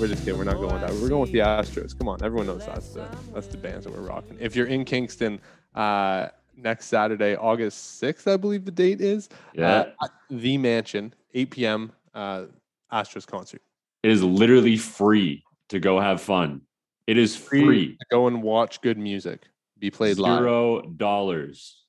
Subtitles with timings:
[0.00, 0.38] We're, just kidding.
[0.38, 0.92] We're not going with that.
[0.94, 1.96] We're going with the Astros.
[1.96, 4.36] Come on, everyone knows that's the that's the bands that we're rocking.
[4.40, 5.40] If you're in Kingston,
[5.74, 9.28] uh, next Saturday, August sixth, I believe the date is.
[9.54, 9.92] Yeah.
[10.00, 11.92] Uh, the Mansion, eight p.m.
[12.14, 12.46] Uh,
[12.92, 13.62] Astros concert.
[14.02, 16.62] It is literally free to go have fun.
[17.06, 17.96] It is free.
[17.96, 20.38] to go and watch good music be played live.
[20.38, 21.82] Zero dollars.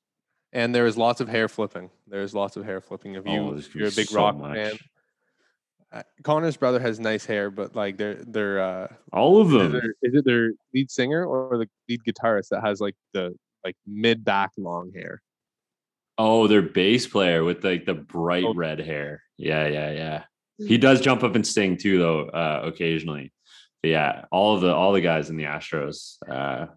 [0.54, 1.90] And there is lots of hair flipping.
[2.08, 3.16] There's lots of hair flipping.
[3.16, 4.56] If you Oh, if you're a big so rock much.
[4.56, 4.78] fan, uh,
[6.24, 9.94] Connor's brother has nice hair, but like they're they're uh, All of is, them.
[10.02, 14.24] is it their lead singer or the lead guitarist that has like the like mid
[14.26, 15.22] back long hair?
[16.18, 18.54] Oh, their bass player with like the bright Oh.
[18.54, 19.22] red hair.
[19.38, 20.24] Yeah, yeah, yeah.
[20.58, 23.34] He does jump up and sing too, though, uh, occasionally.
[23.84, 26.18] But yeah, all of the all the guys in the Astros.
[26.30, 26.68] Uh,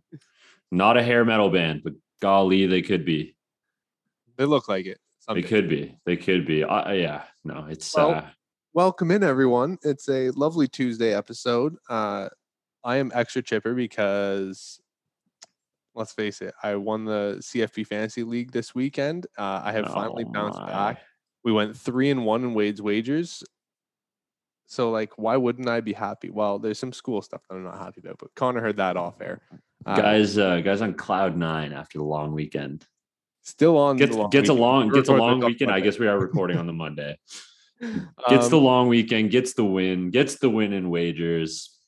[0.70, 3.36] not a hair metal band, but golly, they could be.
[4.36, 4.98] They look like it.
[5.32, 5.96] They could be.
[6.06, 6.64] They could be.
[6.64, 7.22] Uh, yeah.
[7.44, 8.24] No, it's Well, uh,
[8.78, 9.76] Welcome in, everyone.
[9.82, 11.74] It's a lovely Tuesday episode.
[11.88, 12.28] Uh,
[12.84, 14.80] I am extra chipper because,
[15.96, 19.26] let's face it, I won the CFP Fantasy League this weekend.
[19.36, 20.66] Uh, I have finally oh bounced my.
[20.68, 21.00] back.
[21.42, 23.42] We went three and one in Wade's wagers.
[24.66, 26.30] So, like, why wouldn't I be happy?
[26.30, 29.20] Well, there's some school stuff that I'm not happy about, but Connor heard that off
[29.20, 29.40] air.
[29.86, 32.86] Uh, guys, uh, guys on cloud nine after the long weekend.
[33.42, 33.96] still on.
[33.96, 35.72] Gets the long gets a long We're gets a long weekend.
[35.72, 37.18] I guess we are recording on the Monday.
[38.28, 41.78] Gets the Um, long weekend, gets the win, gets the win in wagers.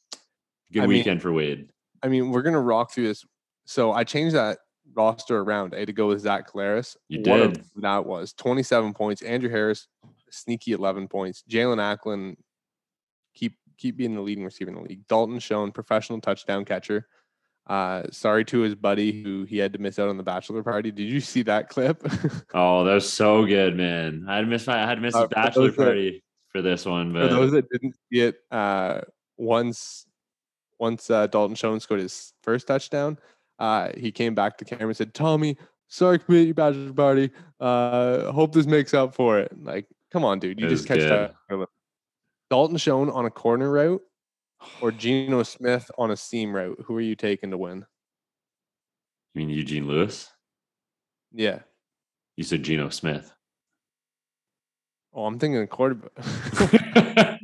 [0.72, 1.70] Good I mean, weekend for Wade.
[2.02, 3.24] I mean, we're gonna rock through this.
[3.64, 4.58] So I changed that
[4.94, 5.74] roster around.
[5.74, 6.96] I had to go with Zach Collaros.
[7.08, 7.64] You What did.
[7.76, 9.22] that was 27 points.
[9.22, 9.86] Andrew Harris,
[10.30, 11.42] sneaky 11 points.
[11.48, 12.36] Jalen Acklin,
[13.34, 15.06] keep keep being the leading receiver in the league.
[15.08, 17.06] Dalton Schoen, professional touchdown catcher.
[17.70, 20.90] Uh, sorry to his buddy who he had to miss out on the bachelor party.
[20.90, 22.02] Did you see that clip?
[22.52, 24.24] Oh, that was so good, man.
[24.28, 26.84] I had missed my I had missed Uh, his bachelor those that- party for this
[26.84, 29.02] one, But For those that didn't see it, uh,
[29.36, 30.04] once
[30.80, 33.18] once uh, Dalton Schoen scored his first touchdown,
[33.60, 35.56] uh, he came back to camera and said, "Tommy,
[35.86, 37.30] sorry to be your bachelor party.
[37.60, 40.98] Uh, hope this makes up for it." Like, come on, dude, you It just catch
[40.98, 41.30] good.
[41.48, 41.66] that.
[42.50, 44.02] Dalton Schoen on a corner route
[44.80, 46.82] or Geno Smith on a seam route.
[46.86, 47.84] Who are you taking to win?
[49.34, 50.30] you mean Eugene Lewis?
[51.32, 51.60] Yeah.
[52.36, 53.32] You said Geno Smith.
[55.12, 56.12] Oh, I'm thinking quarterback.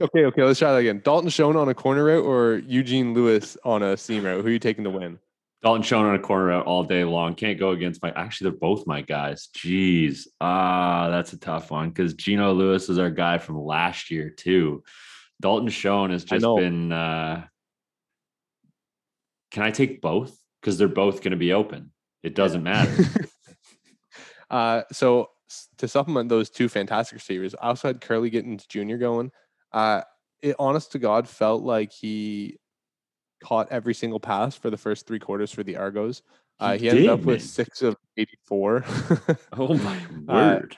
[0.00, 1.00] okay, okay, let's try that again.
[1.04, 4.42] Dalton Schoen on a corner route or Eugene Lewis on a seam route.
[4.42, 5.18] Who are you taking to win?
[5.62, 7.34] Dalton Schoen on a corner out all day long.
[7.34, 8.10] Can't go against my.
[8.10, 9.48] Actually, they're both my guys.
[9.56, 14.28] Jeez, ah, that's a tough one because Geno Lewis is our guy from last year
[14.28, 14.82] too.
[15.40, 16.92] Dalton Schoen has just been.
[16.92, 17.46] uh
[19.50, 20.36] Can I take both?
[20.60, 21.92] Because they're both going to be open.
[22.22, 23.04] It doesn't matter.
[24.50, 25.30] uh, so
[25.78, 28.96] to supplement those two fantastic receivers, I also had Kurleigh Gittens Jr.
[28.96, 29.30] going.
[29.72, 30.02] Uh,
[30.42, 32.56] it honest to God felt like he
[33.42, 36.22] caught every single pass for the first three quarters for the Argos.
[36.60, 37.46] Uh, He he ended did, up with man.
[37.46, 38.84] six of 84.
[39.52, 39.96] oh my
[40.28, 40.76] Uh, word!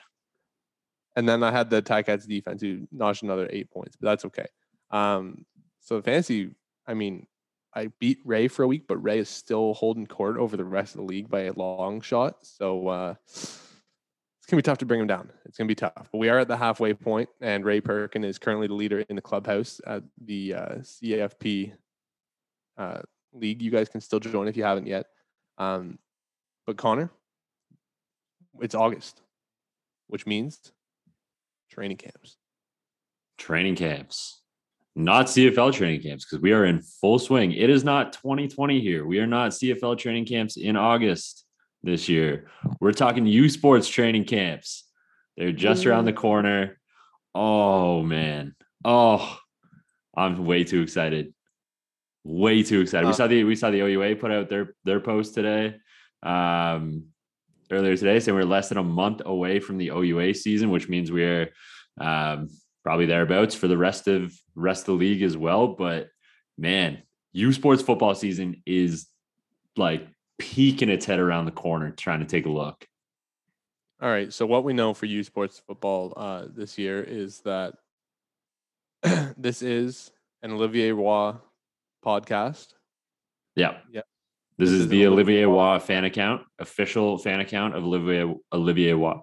[1.16, 4.47] And then I had the Ticats defense who notched another eight points, but that's okay.
[4.91, 5.47] Um,
[5.81, 6.50] so fantasy,
[6.87, 7.27] I mean,
[7.75, 10.94] I beat Ray for a week, but Ray is still holding court over the rest
[10.94, 12.37] of the league by a long shot.
[12.43, 15.31] So uh, it's gonna be tough to bring him down.
[15.47, 16.09] It's gonna be tough.
[16.12, 19.16] But we are at the halfway point, and Ray Perkin is currently the leader in
[19.16, 21.72] the clubhouse at the uh, CAFP
[22.78, 23.00] uh,
[23.33, 23.62] league.
[23.62, 25.06] You guys can still join if you haven't yet.
[25.59, 25.98] Um,
[26.66, 27.10] but Connor,
[28.60, 29.22] it's August,
[30.09, 30.72] which means
[31.71, 32.37] training camps.
[33.38, 34.41] training camps,
[34.94, 37.53] not CFL training camps, because we are in full swing.
[37.53, 39.04] It is not 2020 here.
[39.06, 41.44] We are not CFL training camps in August
[41.82, 42.49] this year.
[42.81, 44.84] We're talking U Sports training camps.
[45.37, 46.78] They're just around the corner.
[47.34, 48.54] Oh man.
[48.84, 49.39] Oh,
[50.16, 51.34] I'm way too excited.
[52.24, 53.04] Way too excited.
[53.07, 55.77] we Uh, saw the we saw the OUA put out their their post today.
[56.22, 57.09] Um
[57.71, 61.10] earlier today saying we're less than a month away from the OUA season, which means
[61.10, 61.51] we're
[62.01, 62.48] um,
[62.84, 65.68] probably thereabouts for the rest of rest of the league as well.
[65.68, 66.09] But
[66.57, 67.03] man,
[67.33, 69.07] U Sports football season is
[69.77, 70.07] like
[70.39, 72.86] peeking its head around the corner, trying to take a look.
[74.01, 74.33] All right.
[74.33, 77.74] So what we know for U Sports football uh, this year is that
[79.36, 80.10] this is
[80.42, 81.34] an Olivier Roy
[82.04, 82.68] podcast.
[83.54, 83.78] Yeah.
[83.91, 84.03] Yeah.
[84.58, 88.92] This, This is is the Olivier Roy fan account, official fan account of Olivier Olivier
[88.92, 89.20] Roy.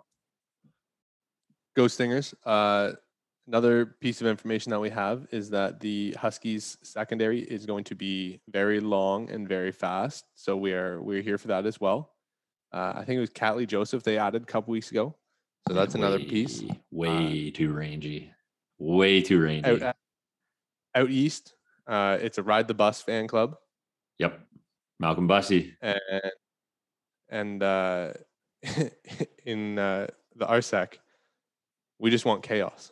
[1.76, 2.36] Go Stingers.
[2.46, 2.92] Uh,
[3.48, 7.96] another piece of information that we have is that the Huskies secondary is going to
[7.96, 10.26] be very long and very fast.
[10.36, 12.14] So we are we're here for that as well.
[12.72, 15.16] Uh, I think it was Catley Joseph they added a couple weeks ago.
[15.68, 16.62] So that's another piece.
[16.62, 18.32] Way, Way too rangy.
[18.78, 19.84] Way too rangy.
[19.84, 19.96] Out
[20.96, 21.56] out east,
[21.88, 23.56] uh, it's a ride the bus fan club,
[24.20, 24.40] Yep.
[25.04, 25.74] Malcolm Bussey.
[25.82, 26.00] and
[27.30, 28.14] and uh,
[29.46, 30.08] in uh,
[30.38, 30.94] the RSEQ,
[32.00, 32.92] we just want chaos.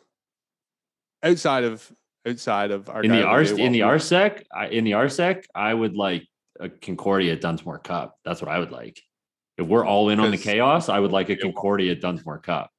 [1.22, 1.90] Outside of
[2.28, 5.96] outside of our In the R in the RSEQ, I, in the RSEQ, I would
[5.96, 6.26] like
[6.60, 8.18] a Concordia Dunsmore Cup.
[8.26, 9.00] That's what I would like.
[9.56, 12.70] If we're all in on the chaos, I would like a Concordia Dunsmore Cup.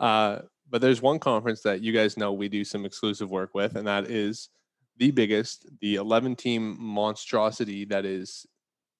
[0.00, 0.38] Uh,
[0.70, 3.86] but there's one conference that you guys know we do some exclusive work with, and
[3.86, 4.48] that is
[4.96, 8.46] the biggest, the 11 team monstrosity that is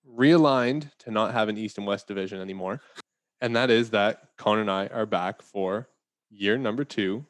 [0.09, 2.81] realigned to not have an East and West division anymore.
[3.41, 5.89] And that is that Connor and I are back for
[6.31, 7.25] year number two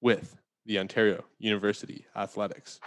[0.00, 0.36] with
[0.66, 2.80] the Ontario University Athletics.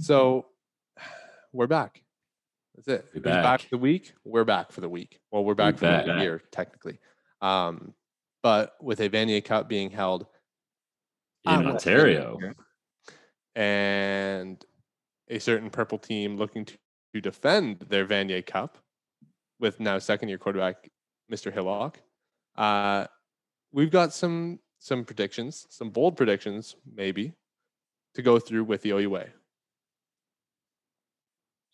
[0.00, 0.46] So
[1.52, 2.02] we're back.
[2.74, 3.06] That's it.
[3.14, 3.42] We're back.
[3.42, 3.60] back.
[3.62, 4.12] for the week.
[4.24, 5.18] We're back for the week.
[5.30, 6.06] Well, we're back for back.
[6.06, 6.98] the year technically.
[7.40, 7.94] Um,
[8.42, 10.26] but with a Vanier Cup being held
[11.44, 12.38] In Ontario.
[13.54, 14.64] and
[15.28, 16.76] a certain purple team looking to,
[17.14, 18.78] to defend their Vanier Cup
[19.60, 20.88] with now second year quarterback
[21.32, 21.52] Mr.
[21.52, 22.00] Hillock.
[22.56, 23.06] Uh,
[23.72, 27.32] we've got some some predictions, some bold predictions maybe
[28.14, 29.26] to go through with the OUA.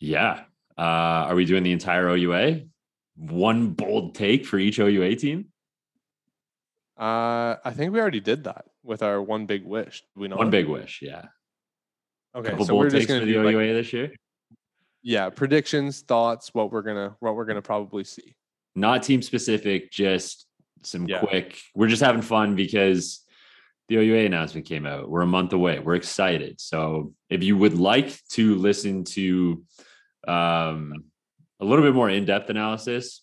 [0.01, 0.45] Yeah.
[0.77, 2.63] Uh, are we doing the entire OUA?
[3.17, 5.47] One bold take for each OUA team?
[6.97, 10.03] Uh, I think we already did that with our one big wish.
[10.15, 11.01] We know One big wish.
[11.03, 11.27] Yeah.
[12.37, 14.13] Okay, Couple so we're just gonna the do like, OUA this year.
[15.03, 18.35] yeah predictions, thoughts, what we're gonna what we're gonna probably see.
[18.77, 20.47] Not team specific, just
[20.83, 21.21] some Yeah.
[21.21, 21.61] quick.
[21.75, 23.21] We're just having fun because
[23.89, 25.09] the OUA announcement came out.
[25.11, 25.79] We're a month away.
[25.79, 26.61] We're excited.
[26.61, 29.63] So if you would like to listen to
[30.27, 31.05] um,
[31.61, 33.23] a little bit more in-depth analysis,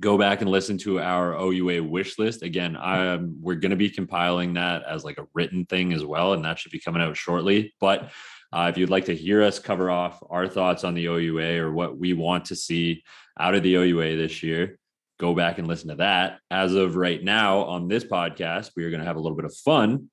[0.00, 2.42] go back and listen to our OUA wish list.
[2.42, 6.32] Again, um, we're going to be compiling that as like a written thing as well,
[6.32, 7.74] and that should be coming out shortly.
[7.80, 8.10] But
[8.52, 11.72] uh, if you'd like to hear us cover off our thoughts on the OUA or
[11.72, 13.02] what we want to see
[13.38, 14.78] out of the OUA this year,
[15.18, 16.40] go back and listen to that.
[16.50, 19.46] As of right now on this podcast, we are going to have a little bit
[19.46, 20.10] of fun.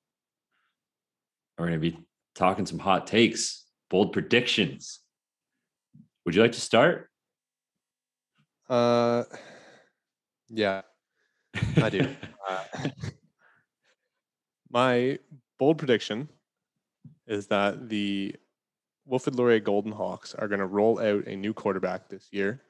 [1.58, 1.98] We're going to be
[2.34, 5.00] talking some hot takes, bold predictions.
[6.24, 7.10] Would you like to start?
[8.68, 9.24] Uh,
[10.50, 10.82] yeah,
[11.76, 12.08] I do.
[12.50, 12.88] Uh,
[14.70, 15.16] my
[15.56, 16.28] bold prediction
[17.28, 18.34] is that the
[19.06, 22.60] Wilfrid Laurier Golden Hawks are going to roll out a new quarterback this year,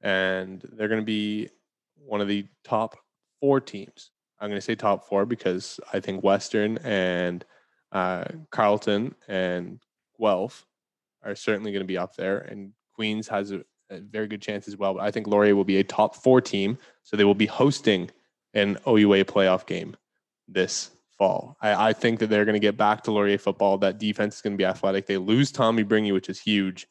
[0.00, 1.48] and they're going to be
[1.94, 2.96] one of the top
[3.40, 4.10] four teams.
[4.40, 7.44] I'm going to say top four because I think Western and
[7.92, 9.80] uh, Carleton and
[10.18, 10.66] Guelph
[11.22, 14.68] are certainly going to be up there, and Queens has a, a very good chance
[14.68, 14.94] as well.
[14.94, 18.10] But I think Laurier will be a top four team, so they will be hosting
[18.54, 19.96] an OUA playoff game
[20.48, 21.56] this fall.
[21.60, 23.78] I, I think that they're going to get back to Laurier football.
[23.78, 25.06] That defense is going to be athletic.
[25.06, 26.86] They lose Tommy Bringy, which is huge,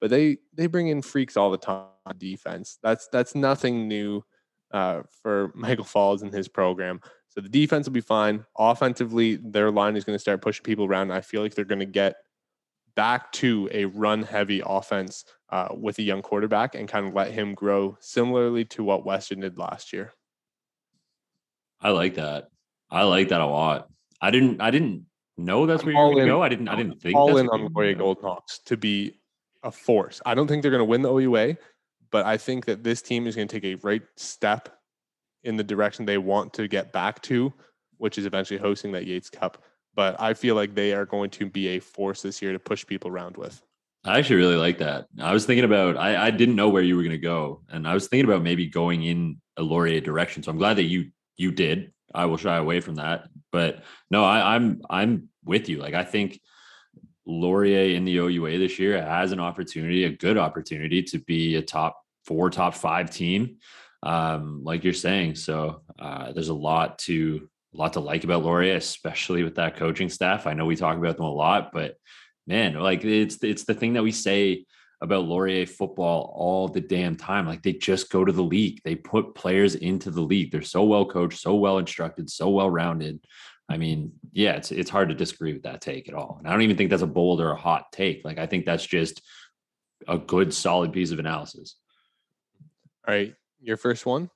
[0.00, 2.78] but they they bring in freaks all the time on defense.
[2.82, 4.24] That's that's nothing new
[4.72, 7.00] uh, for Michael Faulds and his program.
[7.28, 8.44] So the defense will be fine.
[8.58, 11.12] Offensively, their line is going to start pushing people around.
[11.12, 12.16] I feel like they're going to get
[12.94, 17.32] back to a run heavy offense uh, with a young quarterback and kind of let
[17.32, 20.12] him grow similarly to what Western did last year.
[21.80, 22.48] I like that.
[22.90, 23.88] I like that a lot.
[24.20, 24.60] I didn't.
[24.60, 25.06] I didn't
[25.36, 26.42] know that's I'm where you were all going to go.
[26.42, 26.68] I didn't.
[26.68, 28.04] I didn't think all that's in on you were Laurier gonna.
[28.04, 29.18] Golden Hawks to be
[29.62, 30.20] a force.
[30.24, 31.56] I don't think they're going to win the OUA,
[32.10, 34.68] but I think that this team is going to take a right step
[35.44, 37.52] in the direction they want to get back to,
[37.96, 39.62] which is eventually hosting that Yates Cup.
[39.94, 42.86] But I feel like they are going to be a force this year to push
[42.86, 43.62] people around with.
[44.04, 45.06] I actually really like that.
[45.20, 45.96] I was thinking about.
[45.96, 48.42] I, I didn't know where you were going to go, and I was thinking about
[48.42, 50.42] maybe going in a Laurier direction.
[50.42, 51.92] So I'm glad that you you did.
[52.14, 53.28] I will shy away from that.
[53.52, 55.78] But no, I, I'm I'm with you.
[55.78, 56.40] Like I think
[57.26, 61.62] Laurier in the OUA this year has an opportunity, a good opportunity to be a
[61.62, 63.58] top four, top five team,
[64.02, 65.36] um, like you're saying.
[65.36, 69.76] So uh, there's a lot to a lot to like about Laurier, especially with that
[69.76, 70.46] coaching staff.
[70.46, 71.96] I know we talk about them a lot, but
[72.46, 74.66] man, like it's it's the thing that we say
[75.00, 77.46] about Laurier football all the damn time.
[77.46, 78.80] Like they just go to the league.
[78.84, 80.52] They put players into the league.
[80.52, 83.20] They're so well coached, so well instructed, so well rounded.
[83.68, 86.36] I mean, yeah, it's it's hard to disagree with that take at all.
[86.38, 88.22] And I don't even think that's a bold or a hot take.
[88.24, 89.22] Like I think that's just
[90.06, 91.76] a good, solid piece of analysis.
[93.06, 94.30] All right, your first one.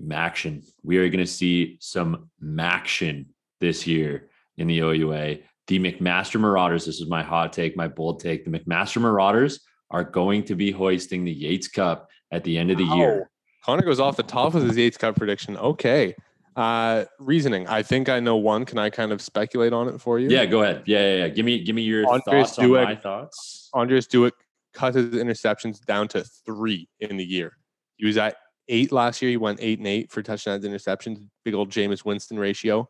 [0.00, 0.64] Maction.
[0.82, 3.26] We are going to see some Maction
[3.60, 5.38] this year in the OUA.
[5.66, 8.44] The McMaster Marauders, this is my hot take, my bold take.
[8.44, 9.60] The McMaster Marauders
[9.90, 13.30] are going to be hoisting the Yates Cup at the end of the year.
[13.64, 15.56] Connor goes off the top of his Yates Cup prediction.
[15.56, 16.14] Okay.
[16.54, 17.66] Uh, reasoning.
[17.66, 18.64] I think I know one.
[18.64, 20.28] Can I kind of speculate on it for you?
[20.30, 20.84] Yeah, go ahead.
[20.86, 21.28] Yeah, yeah, yeah.
[21.28, 23.68] Give me, give me your Andres thoughts on Dueck- my thoughts.
[23.74, 24.32] Andres Dueck
[24.72, 27.56] cut his interceptions down to three in the year.
[27.96, 28.36] He was at
[28.68, 29.30] eight last year.
[29.30, 31.28] He went eight and eight for touchdowns, interceptions.
[31.44, 32.88] Big old Jameis Winston ratio.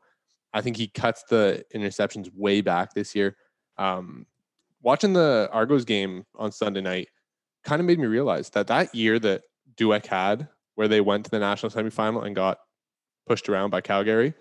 [0.52, 3.36] I think he cuts the interceptions way back this year.
[3.76, 4.26] Um,
[4.82, 7.08] watching the Argos game on Sunday night
[7.64, 9.42] kind of made me realize that that year that
[9.76, 12.58] Dueck had, where they went to the national semifinal and got
[13.26, 14.34] pushed around by Calgary,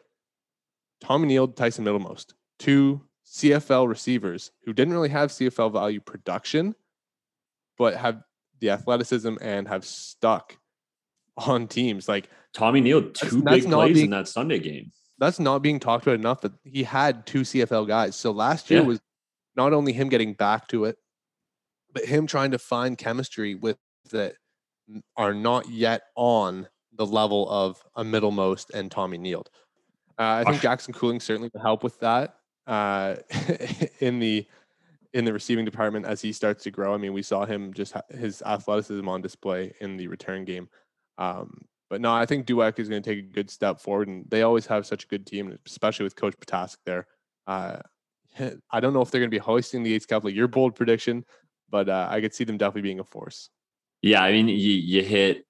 [1.02, 6.76] Tommy Nield, Tyson Middlemost, two CFL receivers who didn't really have CFL value production,
[7.78, 8.22] but have
[8.60, 10.58] the athleticism and have stuck
[11.38, 12.08] on teams.
[12.08, 14.92] Like Tommy Nield, two that's big not plays being- in that Sunday game.
[15.18, 18.16] that's not being talked about enough that he had two CFL guys.
[18.16, 18.88] So last year Yeah.
[18.88, 19.00] was
[19.56, 20.98] not only him getting back to it,
[21.94, 23.78] but him trying to find chemistry with
[24.12, 24.36] that
[25.18, 29.48] are not yet on the level of a middlemost and Tommy Nield.
[30.20, 32.36] Uh, I think Jackson Cooling certainly will help with that
[32.68, 33.16] uh,
[34.00, 34.46] in the
[35.14, 36.94] in the receiving department as he starts to grow.
[36.94, 40.68] I mean, we saw him just ha- his athleticism on display in the return game.
[41.18, 44.26] Um, but no, I think Dueck is going to take a good step forward, and
[44.30, 47.08] they always have such a good team, especially with Coach Ptaszek there.
[47.48, 47.78] Uh,
[48.72, 50.76] I don't know if they're going to be hoisting the Yates Cup like your bold
[50.76, 51.26] prediction,
[51.70, 53.50] but uh, I could see them definitely being a force.
[54.02, 55.46] Yeah, I mean, you, you hit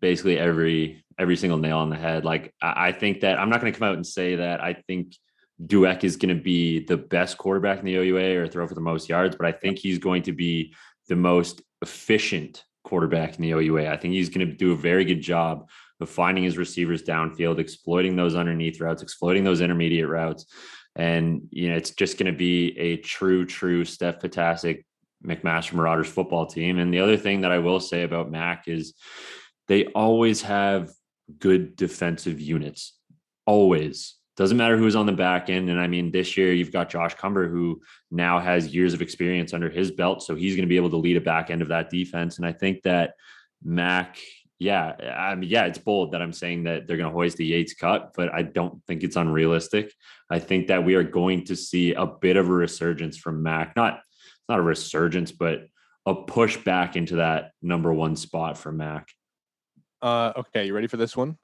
[0.00, 2.24] basically every every single nail on the head.
[2.24, 4.74] Like I, I think that I'm not going to come out and say that I
[4.86, 5.16] think
[5.62, 8.80] Dueck is going to be the best quarterback in the OUA or throw for the
[8.80, 10.74] most yards, but I think he's going to be
[11.08, 13.92] the most efficient quarterback in the OUA.
[13.92, 15.68] I think he's going to do a very good job
[16.00, 20.46] of finding his receivers downfield, exploiting those underneath routes, exploiting those intermediate routes.
[20.94, 24.84] And, you know, it's just going to be a true, true Steph Ptaszek
[25.24, 26.78] McMaster Marauders football team.
[26.78, 28.94] And the other thing that I will say about Mac is
[29.68, 30.90] they always have
[31.38, 32.96] good defensive units.
[33.46, 34.14] Always.
[34.36, 35.70] Doesn't matter who's on the back end.
[35.70, 39.54] And I mean, this year you've got Josh Cumber, who now has years of experience
[39.54, 40.22] under his belt.
[40.22, 42.36] So he's going to be able to lead a back end of that defense.
[42.36, 43.14] And I think that
[43.64, 44.18] Mac,
[44.58, 47.46] yeah, I mean, yeah, it's bold that I'm saying that they're going to hoist the
[47.46, 49.92] Yates Cup, but I don't think it's unrealistic.
[50.28, 53.74] I think that we are going to see a bit of a resurgence from Mac.
[53.74, 54.00] Not
[54.48, 55.66] not a resurgence, but
[56.04, 59.08] a push back into that number one spot for Mac.
[60.00, 61.36] Uh, okay, you ready for this one?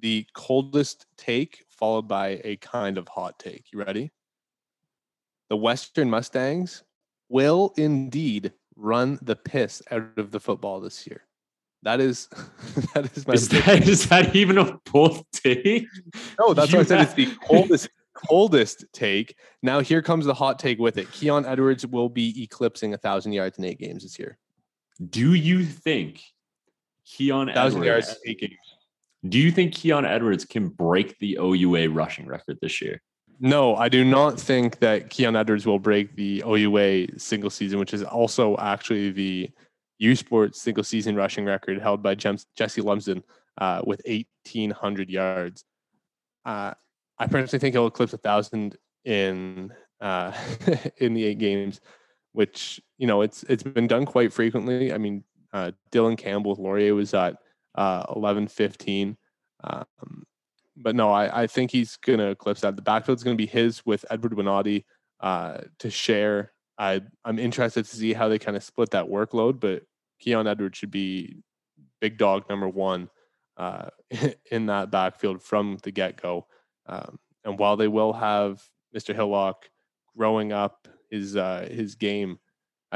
[0.00, 3.66] The coldest take followed by a kind of hot take.
[3.72, 4.12] You ready?
[5.48, 6.82] The Western Mustangs
[7.28, 11.22] will indeed run the piss out of the football this year.
[11.82, 12.28] That is,
[12.94, 13.34] that is my.
[13.34, 15.86] Is that, is that even a bold take?
[16.38, 19.36] No, that's You why I said it's the coldest coldest take.
[19.62, 21.10] Now here comes the hot take with it.
[21.12, 24.38] Keon Edwards will be eclipsing a thousand yards in eight games this year.
[25.10, 26.22] Do you think
[27.04, 28.20] Keon Thousand yards, Edwards?
[28.26, 28.65] eight games.
[29.28, 33.00] Do you think Keon Edwards can break the OUA rushing record this year?
[33.38, 37.92] No, I do not think that Keon Edwards will break the OUA single season, which
[37.92, 39.50] is also actually the
[39.98, 43.22] U Sports single season rushing record held by Jesse Lumsden
[43.58, 45.64] uh, with 1,800 yards.
[46.44, 46.72] Uh,
[47.18, 50.32] I personally think he'll eclipse a thousand in uh,
[50.98, 51.80] in the eight games,
[52.32, 54.92] which you know it's it's been done quite frequently.
[54.92, 57.36] I mean, uh, Dylan Campbell with Laurier was at
[57.76, 59.16] uh, 11, 15.
[59.64, 60.24] Um,
[60.76, 62.76] but no, I, I think he's going to eclipse that.
[62.76, 64.84] The backfield's going to be his with Edward Winati
[65.20, 66.52] uh, to share.
[66.78, 69.84] I, I'm interested to see how they kind of split that workload, but
[70.20, 71.42] Keon Edwards should be
[72.00, 73.08] big dog number one
[73.56, 73.88] uh,
[74.50, 76.46] in that backfield from the get go.
[76.86, 78.62] Um, and while they will have
[78.94, 79.14] Mr.
[79.14, 79.70] Hillock
[80.16, 82.38] growing up his uh, his game,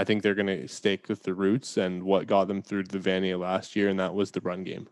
[0.00, 2.99] I think they're going to stick with the roots and what got them through the
[2.99, 4.88] Vanier last year, and that was the run game.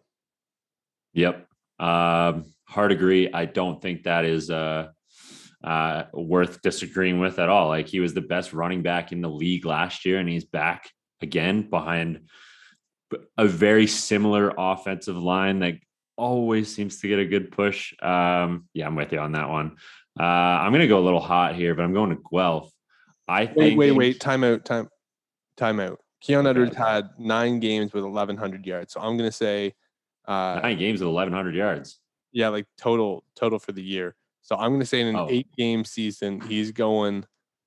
[1.14, 1.46] Yep.
[1.80, 3.32] Um, hard agree.
[3.32, 4.88] I don't think that is uh,
[5.64, 7.68] uh, worth disagreeing with at all.
[7.68, 10.90] Like he was the best running back in the league last year, and he's back
[11.22, 12.28] again behind
[13.38, 15.76] a very similar offensive line that
[16.18, 17.94] always seems to get a good push.
[18.02, 19.76] Um, yeah, I'm with you on that one.
[20.20, 22.70] Uh, I'm going to go a little hot here, but I'm going to Guelph.
[23.26, 23.78] I Wait, think.
[23.78, 24.20] wait, wait.
[24.20, 24.66] Time out.
[24.66, 24.90] Time.
[25.58, 26.00] Time out.
[26.22, 26.46] Keon.
[26.46, 28.92] Edwards had nine games with 1,100 yards.
[28.94, 29.74] So I'm going to say,
[30.26, 31.98] uh, Nine games with 1,100 yards.
[32.32, 34.14] yeah, like total total for the year.
[34.40, 35.26] So I'm going to say in an Oh.
[35.28, 37.24] eight game season, he's going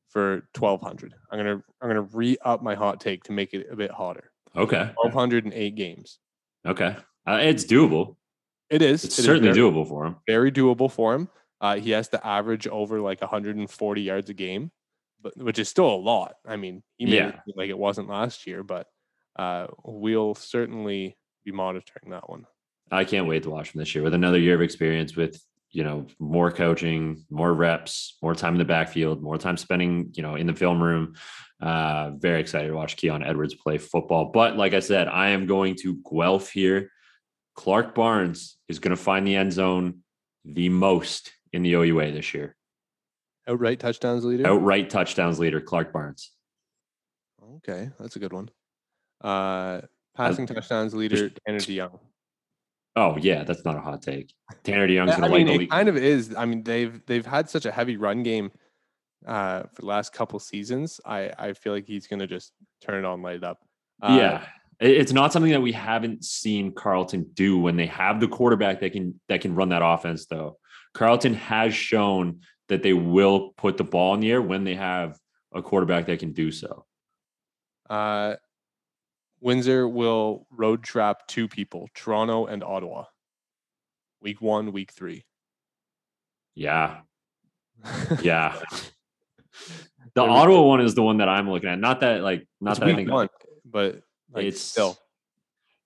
[0.10, 1.14] for 1,200.
[1.30, 4.32] I'm gonna I'm gonna re up my hot take to make it a bit hotter.
[4.56, 4.90] Okay.
[4.96, 6.20] 1,200 in eight games.
[6.66, 6.96] Okay.
[7.28, 8.16] Uh, it's doable.
[8.70, 9.04] It is.
[9.06, 10.16] It's it is certainly very, doable for him.
[10.28, 11.30] very doable for him.
[11.62, 14.72] Uh, he has to average over like 140 yards a game,
[15.22, 16.36] but which is still a lot.
[16.46, 17.28] I mean, he made Yeah.
[17.30, 18.88] it seem like it wasn't last year, but
[19.38, 22.46] uh, we'll certainly be monitoring that one.
[22.92, 25.84] I can't wait to watch him this year with another year of experience with you
[25.86, 30.36] know more coaching, more reps, more time in the backfield, more time spending you know
[30.36, 31.16] in the film room.
[31.62, 34.32] Uh, very excited to watch Keon Edwards play football.
[34.34, 36.90] But like I said, I am going to Guelph here.
[37.56, 40.00] Clark Barnes is going to find the end zone
[40.44, 42.56] the most in the OUA this year.
[43.48, 44.48] Outright touchdowns leader.
[44.48, 46.32] Outright touchdowns leader, Clark Barnes.
[47.58, 48.50] Okay, that's a good one.
[49.22, 49.82] Uh,
[50.16, 52.00] passing touchdowns leader, Tanner DeYoung.
[52.96, 54.34] Oh yeah, that's not a hot take.
[54.64, 55.70] Tanner DeYoung's I gonna mean, light the it league.
[55.70, 56.36] kind of is.
[56.36, 58.52] I mean, they've they've had such a heavy run game
[59.26, 61.00] uh, for the last couple seasons.
[61.06, 63.60] I I feel like he's gonna just turn it on, light it up.
[64.02, 64.46] Uh, yeah.
[64.80, 68.94] It's not something that we haven't seen Carleton do when they have the quarterback that
[68.94, 70.58] can that can run that offense though.
[70.96, 72.40] Carleton has shown
[72.72, 75.20] that they will put the ball in the air when they have
[75.54, 76.86] a quarterback that can do so.
[77.90, 78.36] Uh,
[79.42, 83.04] Windsor will road trap two people, Toronto and Ottawa.
[84.22, 85.26] Week one, week three.
[86.56, 87.02] Yeah.
[88.22, 88.58] Yeah.
[90.14, 91.78] The Ottawa one is the one that I'm looking at.
[91.80, 93.28] Not that like not It's that I think one,
[93.66, 94.02] but
[94.34, 94.98] like it's still.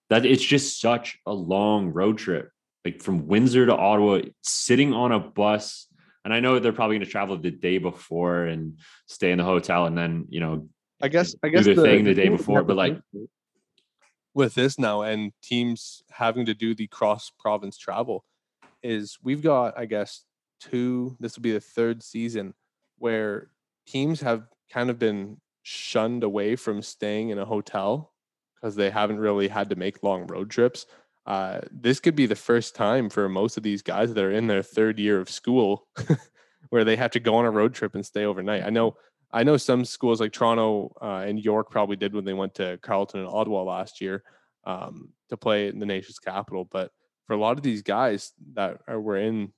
[0.10, 2.50] that it's just such a long road trip.
[2.84, 5.88] Like from Windsor to Ottawa, sitting on a bus.
[6.26, 9.44] And I know they're probably going to travel the day before and stay in the
[9.44, 10.68] hotel and then, you know,
[11.02, 13.00] I guess I guess their the, thing the day before, but, like-
[14.34, 18.26] with this now and teams having to do the cross province travel
[18.84, 20.26] is we've got I guess
[20.60, 22.54] two this will be the third season
[22.98, 23.50] where
[23.88, 28.14] teams have kind of been shunned away from staying in a hotel
[28.56, 30.86] because they haven't really had to make long road trips.
[31.26, 34.48] Uh, this could be the first time for most of these guys that are in
[34.48, 35.88] their third year of school
[36.70, 38.64] where they have to go on a road trip and stay overnight.
[38.64, 38.96] I know
[39.32, 42.80] I know some schools like Toronto uh, and York probably did when they went to
[42.82, 44.24] Carleton and Ottawa last year
[44.66, 46.64] um, to play in the nation's capital.
[46.64, 46.92] But
[47.28, 49.52] for a lot of these guys that are, were in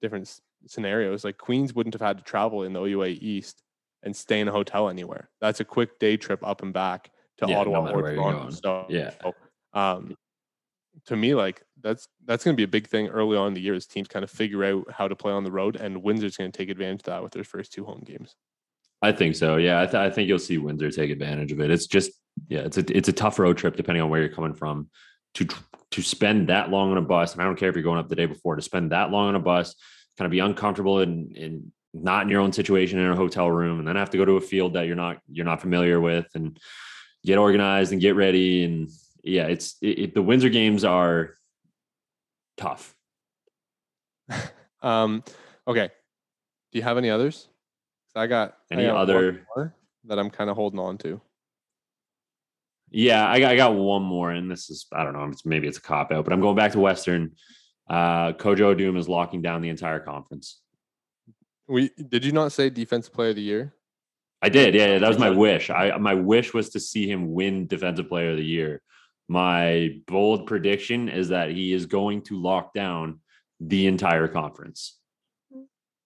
[0.00, 0.32] different
[0.66, 3.62] scenarios, like Queens wouldn't have had to travel in the OUA East
[4.02, 5.28] and stay in a hotel anywhere.
[5.40, 8.50] That's a quick day trip up and back to Yeah, Ottawa matter or Toronto.
[8.50, 9.10] So, Yeah.
[9.74, 10.16] um,
[11.08, 13.60] to me, like that's that's going to be a big thing early on in the
[13.60, 16.36] year as teams kind of figure out how to play on the road, and Windsor's
[16.36, 18.36] going to take advantage of that with their first two home games.
[19.00, 19.56] I think so.
[19.56, 21.70] Yeah, I, th- I think you'll see Windsor take advantage of it.
[21.70, 22.10] It's just
[22.48, 24.88] yeah, it's a it's a tough road trip depending on where you're coming from.
[25.34, 25.46] To
[25.92, 28.08] to spend that long on a bus, and I don't care if you're going up
[28.08, 28.56] the day before.
[28.56, 29.74] To spend that long on a bus,
[30.18, 33.78] kind of be uncomfortable and and not in your own situation in a hotel room,
[33.78, 36.26] and then have to go to a field that you're not you're not familiar with,
[36.34, 36.58] and
[37.24, 38.64] get organized and get ready.
[38.64, 38.90] And
[39.22, 41.34] yeah, it's it, it, the Windsor games are
[42.56, 42.94] tough.
[44.80, 45.24] Um,
[45.66, 45.90] okay.
[46.70, 47.48] Do you have any others?
[48.14, 49.44] I got I Any got other-
[50.04, 51.20] that I'm kind of holding on to.
[52.90, 55.66] Yeah, I got, I got one more, and this is I don't know, it's, maybe
[55.68, 57.32] it's a cop out, but I'm going back to Western.
[57.90, 60.60] Uh, Kojo Odum is locking down the entire conference.
[61.66, 63.74] We did you not say defensive player of the year?
[64.40, 65.70] I did, yeah, yeah, that was my wish.
[65.70, 68.80] I my wish was to see him win Defensive Player of the Year.
[69.28, 73.20] My bold prediction is that he is going to lock down
[73.60, 74.98] the entire conference.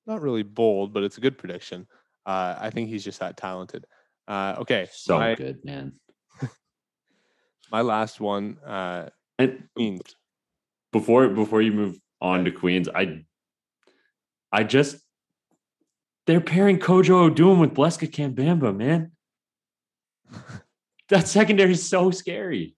[0.06, 1.87] Not really bold, but it's a good prediction.
[2.26, 3.87] Uh, I think he's just that talented.
[4.26, 5.92] Uh, okay, So my, good, man.
[7.70, 8.58] my last one.
[8.66, 10.16] Uh, And Queens.
[10.92, 13.24] before before you move on to Queens, I
[14.50, 14.96] I just
[16.26, 19.12] they're pairing Kojo Odum with Bleska Kambamba, man.
[21.08, 22.76] that secondary is so scary.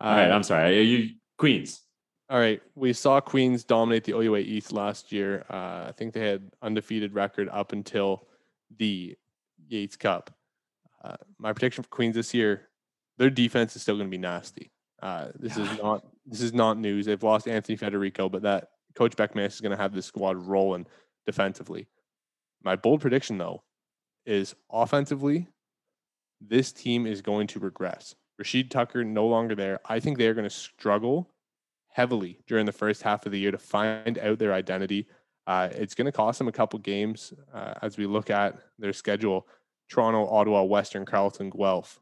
[0.00, 0.80] All right, Uh, I'm sorry.
[0.82, 1.82] You Queens.
[2.30, 5.46] All right, we saw Queens dominate the OUA East last year.
[5.48, 8.28] Uh, I think they had undefeated record up until
[8.76, 9.16] the
[9.66, 10.30] Yates Cup.
[11.02, 12.68] Uh, my prediction for Queens this year,
[13.16, 14.70] their defense is still going to be nasty.
[15.00, 17.06] Uh, this is not this is not news.
[17.06, 20.86] They've lost Anthony Federico, but that Coach Beckman is going to have this squad rolling
[21.24, 21.86] defensively.
[22.62, 23.62] My bold prediction, though,
[24.26, 25.46] is offensively,
[26.40, 28.14] this team is going to regress.
[28.38, 29.80] Rashid Tucker no longer there.
[29.84, 31.30] I think they are going to struggle
[31.90, 35.08] heavily during the first half of the year to find out their identity.
[35.46, 38.92] Uh, it's going to cost them a couple games uh, as we look at their
[38.92, 39.46] schedule
[39.88, 41.98] Toronto, Ottawa, Western, Carleton, Guelph.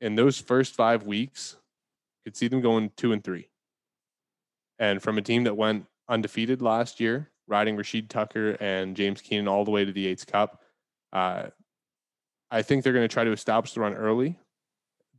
[0.00, 1.56] In those first five weeks,
[2.24, 3.48] could see them going two and three.
[4.78, 9.48] And from a team that went undefeated last year, riding Rashid Tucker and James Keenan
[9.48, 10.62] all the way to the Yates Cup,
[11.12, 11.46] uh,
[12.50, 14.38] I think they're going to try to establish the run early.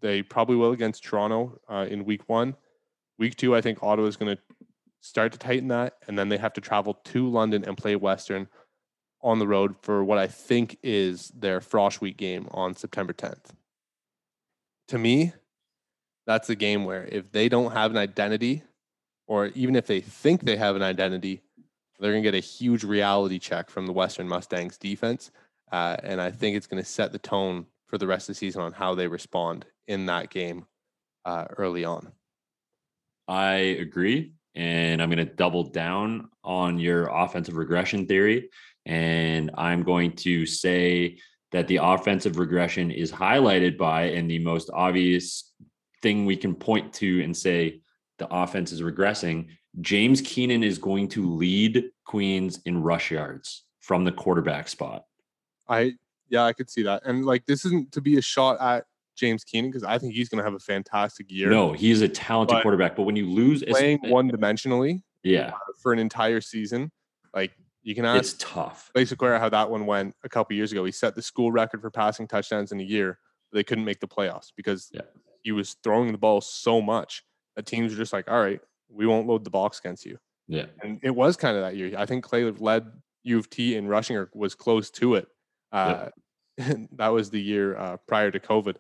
[0.02, 2.56] They probably will against Toronto uh, in week one.
[3.18, 4.42] Week two, I think Ottawa is going to
[5.02, 8.48] start to tighten that, and then they have to travel to London and play Western
[9.22, 13.52] on the road for what I think is their Frosh Week game on September 10th.
[14.88, 15.34] To me,
[16.26, 18.64] that's a game where if they don't have an identity
[19.28, 21.42] or even if they think they have an identity,
[22.00, 25.32] they're going to get a huge reality check from the Western Mustangs defense.
[25.72, 28.40] Uh, and I think it's going to set the tone for the rest of the
[28.40, 30.65] season on how they respond in that game
[31.25, 32.13] uh, early on.
[33.28, 34.34] I agree.
[34.56, 38.49] And I'm going to double down on your offensive regression theory.
[38.86, 41.19] And I'm going to say
[41.52, 45.52] that the offensive regression is highlighted by, and the most obvious
[46.02, 47.82] thing we can point to and say
[48.19, 49.47] the offense is regressing,
[49.82, 55.06] James Keenan is going to lead Queens in rush yards from the quarterback spot.
[55.67, 55.93] I
[56.30, 57.04] yeah, I could see that.
[57.06, 58.86] And like this isn't to be a shot at
[59.20, 61.50] James Keenan because I think he's going to have a fantastic year.
[61.50, 65.52] No, he's a talented but quarterback, but when you lose playing one dimensionally, yeah,
[65.82, 66.92] for an entire season,
[67.34, 67.52] like
[67.84, 68.92] you can ask it's tough.
[68.94, 70.86] Clay Sequeira how that one went a couple years ago.
[70.86, 73.20] He set the school record for passing touchdowns in a year.
[73.52, 75.02] But they couldn't make the playoffs because yeah.
[75.42, 77.24] he was throwing the ball so much
[77.56, 80.18] that teams were just like, all right, we won't load the box against you.
[80.48, 80.66] Yeah.
[80.84, 81.94] And it was kind of that year.
[81.98, 82.92] I think Clay led
[83.24, 85.28] U of T in rushing or was close to it.
[85.72, 86.10] Uh,
[86.58, 86.80] yep.
[86.94, 88.76] that was the year uh, prior to COVID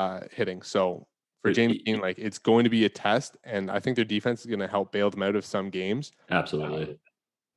[0.00, 0.62] uh, hitting.
[0.62, 1.06] So
[1.42, 4.40] for James Dean, like it's going to be a test, and I think their defense
[4.40, 6.12] is going to help bail them out of some games.
[6.30, 6.98] Absolutely.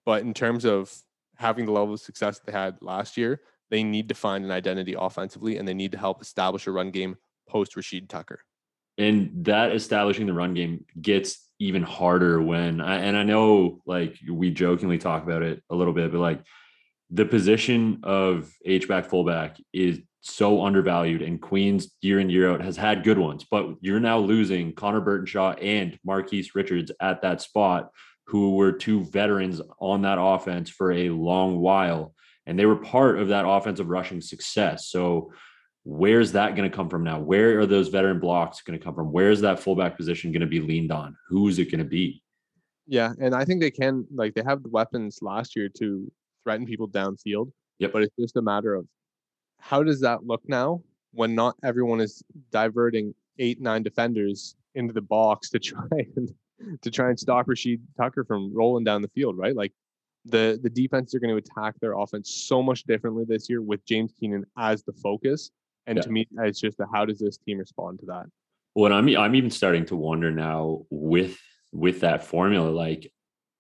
[0.06, 0.94] but in terms of
[1.38, 4.94] having the level of success they had last year, they need to find an identity
[4.98, 7.16] offensively, and they need to help establish a run game
[7.48, 8.40] post Rashid Tucker.
[8.98, 14.18] And that establishing the run game gets even harder when, I, and I know like
[14.30, 16.44] we jokingly talk about it a little bit, but like
[17.10, 22.62] the position of H back fullback is so undervalued and Queens year in year out
[22.62, 27.42] has had good ones, but you're now losing Connor Burtonshaw and Marquise Richards at that
[27.42, 27.92] spot,
[28.28, 33.20] who were two veterans on that offense for a long while, and they were part
[33.20, 34.88] of that offensive rushing success.
[34.88, 35.34] So
[35.84, 37.20] where's that going to come from now?
[37.20, 39.12] Where are those veteran blocks going to come from?
[39.12, 41.18] Where's that fullback position going to be leaned on?
[41.28, 42.24] Who's it going to be?
[42.88, 46.10] Yeah, and I think they can like they have the weapons last year to
[46.46, 47.52] threaten people downfield.
[47.80, 47.92] Yep.
[47.92, 48.88] But it's just a matter of
[49.64, 55.02] how does that look now when not everyone is diverting eight, nine defenders into the
[55.02, 56.34] box to try and
[56.82, 59.56] to try and stop Rashid Tucker from rolling down the field, right?
[59.56, 59.74] Like
[60.26, 63.86] the the defense are going to attack their offense so much differently this year with
[63.86, 65.52] James Keenan as the focus
[65.88, 66.04] and yeah.
[66.04, 68.26] to me, it's just a, how does this team respond to that?
[68.76, 71.38] Well, I'm I'm even starting to wonder now with
[71.72, 73.12] with that formula, like,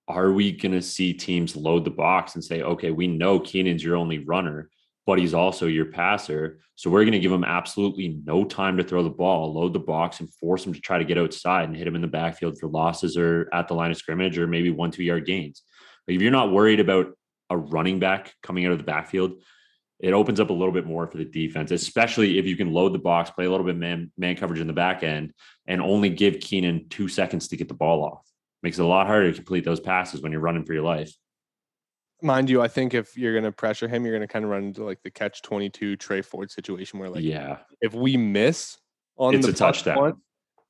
[0.07, 3.83] are we going to see teams load the box and say, okay, we know Keenan's
[3.83, 4.69] your only runner,
[5.05, 8.83] but he's also your passer, so we're going to give him absolutely no time to
[8.83, 11.75] throw the ball, load the box, and force him to try to get outside and
[11.75, 14.71] hit him in the backfield for losses or at the line of scrimmage or maybe
[14.71, 15.61] one two yard gains.
[16.07, 17.17] Like if you're not worried about
[17.49, 19.43] a running back coming out of the backfield,
[19.99, 22.93] it opens up a little bit more for the defense, especially if you can load
[22.93, 25.31] the box, play a little bit man man coverage in the back end,
[25.67, 28.27] and only give Keenan two seconds to get the ball off.
[28.63, 31.13] Makes it a lot harder to complete those passes when you're running for your life.
[32.23, 34.51] Mind you, I think if you're going to pressure him, you're going to kind of
[34.51, 38.77] run into like the catch 22 Trey Ford situation where, like, yeah, if we miss
[39.17, 40.13] on it's the touchdown, one,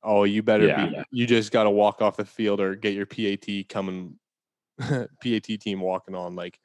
[0.02, 0.86] oh, you better yeah.
[0.86, 4.18] be, you just got to walk off the field or get your PAT coming,
[4.78, 6.34] PAT team walking on.
[6.34, 6.58] Like,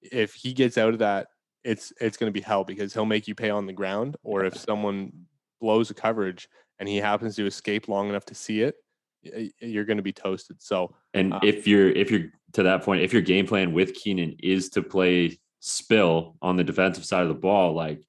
[0.00, 1.28] if he gets out of that
[1.64, 4.44] it's it's going to be hell because he'll make you pay on the ground or
[4.44, 5.12] if someone
[5.60, 8.76] blows a coverage and he happens to escape long enough to see it
[9.60, 10.60] you're going to be toasted.
[10.60, 13.94] So and um, if you're if you're to that point if your game plan with
[13.94, 18.02] keenan is to play spill on the defensive side of the ball like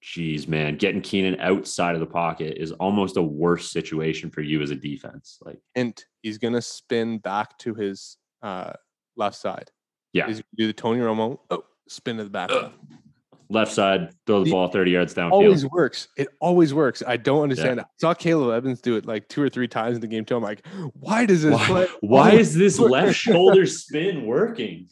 [0.00, 4.60] geez man getting keenan outside of the pocket is almost a worse situation for you
[4.60, 8.72] as a defense like and he's going to spin back to his uh
[9.16, 9.70] left side.
[10.12, 10.26] Yeah.
[10.26, 12.50] He's gonna do the tony romo oh spin to the back.
[13.50, 15.32] Left side, throw the, the, ball 30 yards downfield.
[15.32, 16.08] Always works.
[16.16, 17.02] It always works.
[17.06, 17.76] I don't understand.
[17.76, 17.82] Yeah.
[17.82, 20.36] I saw Caleb Evans do it like two or three times in the game too.
[20.36, 21.86] I'm like, why does this why, play?
[22.00, 24.88] Why is this left shoulder spin working?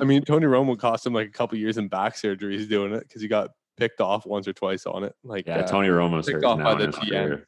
[0.00, 2.56] I mean, Tony Romo cost him like a couple years in back surgery.
[2.56, 5.14] He's doing it because he got picked off once or twice on it.
[5.24, 7.44] Like yeah, uh, Tony Romo's picked off by the TN.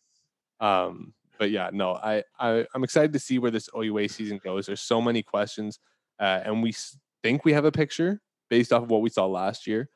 [0.61, 4.67] Um, but yeah, no, I, I I'm excited to see where this OUA season goes.
[4.67, 5.79] There's so many questions,
[6.19, 6.75] uh, and we
[7.23, 8.21] think we have a picture
[8.51, 9.89] based off of what we saw last year.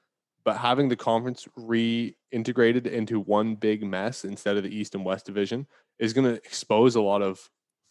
[0.48, 5.26] But having the conference reintegrated into one big mess instead of the East and West
[5.26, 5.66] division
[5.98, 7.50] is going to expose a lot of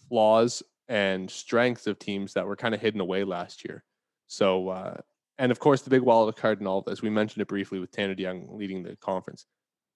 [0.10, 3.84] flaws and strengths of teams that were kind of hidden away last year.
[4.26, 4.98] So, uh,
[5.38, 7.92] and of course, the big wild card in all this, we mentioned it briefly with
[7.92, 9.46] Tanner DeYoung leading the conference.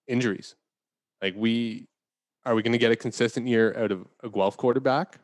[0.08, 0.56] Injuries.
[1.20, 1.88] Like, we
[2.46, 5.18] are we going to get a consistent year out of a Guelph quarterback?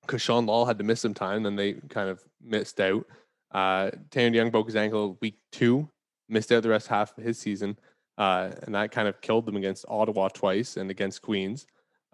[0.00, 3.04] Because Sean Law had to miss some time, and they kind of missed out.
[3.52, 5.90] Uh, Tanner Young broke his ankle week two,
[6.28, 7.78] missed out the rest half of his season,
[8.16, 11.66] uh, and that kind of killed them against Ottawa twice and against Queens.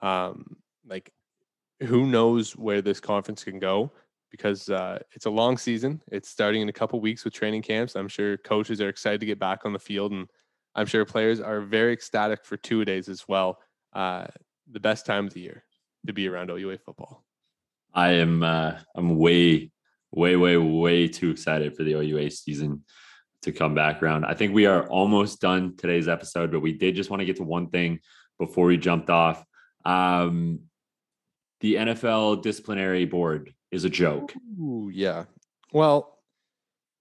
[0.02, 1.10] Um, like,
[1.82, 3.90] who knows where this conference can go
[4.30, 6.02] because uh, it's a long season.
[6.10, 7.94] It's starting in a couple weeks with training camps.
[7.94, 10.28] I'm sure coaches are excited to get back on the field, and
[10.74, 13.58] I'm sure players are very ecstatic for two days as well.
[13.92, 14.26] Uh,
[14.70, 15.64] the best time of the year
[16.06, 17.24] to be around OUA football.
[17.94, 18.42] I am.
[18.42, 19.70] Uh, I'm way,
[20.10, 22.82] way, way, way too excited for the OUA season
[23.44, 24.24] to come back around.
[24.24, 27.36] I think we are almost done today's episode, but we did just want to get
[27.36, 28.00] to one thing
[28.38, 29.44] before we jumped off.
[29.84, 30.60] Um,
[31.60, 34.34] the NFL disciplinary board is a joke.
[34.60, 35.24] Ooh, yeah.
[35.72, 36.18] Well,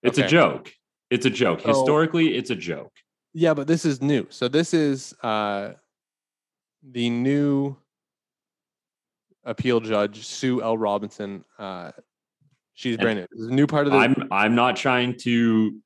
[0.01, 0.27] it's okay.
[0.27, 0.71] a joke.
[1.09, 1.61] It's a joke.
[1.61, 2.91] So, Historically, it's a joke.
[3.33, 4.27] Yeah, but this is new.
[4.29, 5.73] So this is uh
[6.83, 7.75] the new
[9.43, 10.77] appeal judge, Sue L.
[10.77, 11.43] Robinson.
[11.57, 11.91] Uh
[12.73, 13.27] she's brand new.
[13.31, 15.79] This is a new part of the I'm I'm not trying to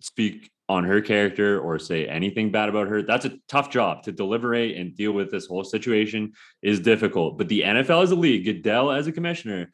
[0.00, 3.02] speak on her character or say anything bad about her.
[3.02, 7.38] That's a tough job to deliberate and deal with this whole situation is difficult.
[7.38, 9.70] But the NFL as a league, Goodell as a commissioner,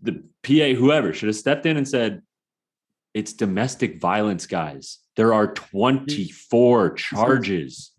[0.00, 2.22] the PA, whoever should have stepped in and said,
[3.14, 4.98] it's domestic violence, guys.
[5.16, 7.92] There are 24 charges.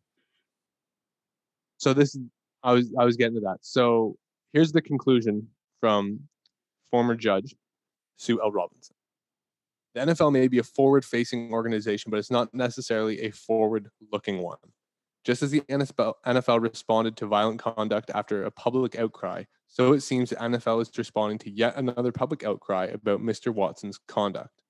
[1.77, 2.17] So this
[2.63, 3.57] I was I was getting to that.
[3.61, 4.15] So
[4.53, 5.47] here's the conclusion
[5.79, 6.21] from
[6.91, 7.55] former judge
[8.17, 8.51] Sue L.
[8.51, 8.95] Robinson
[9.93, 14.39] the NFL may be a forward facing organization, but it's not necessarily a forward looking
[14.39, 14.57] one.
[15.25, 20.29] Just as the NFL responded to violent conduct after a public outcry, so it seems
[20.29, 23.53] the NFL is responding to yet another public outcry about Mr.
[23.53, 24.63] Watson's conduct.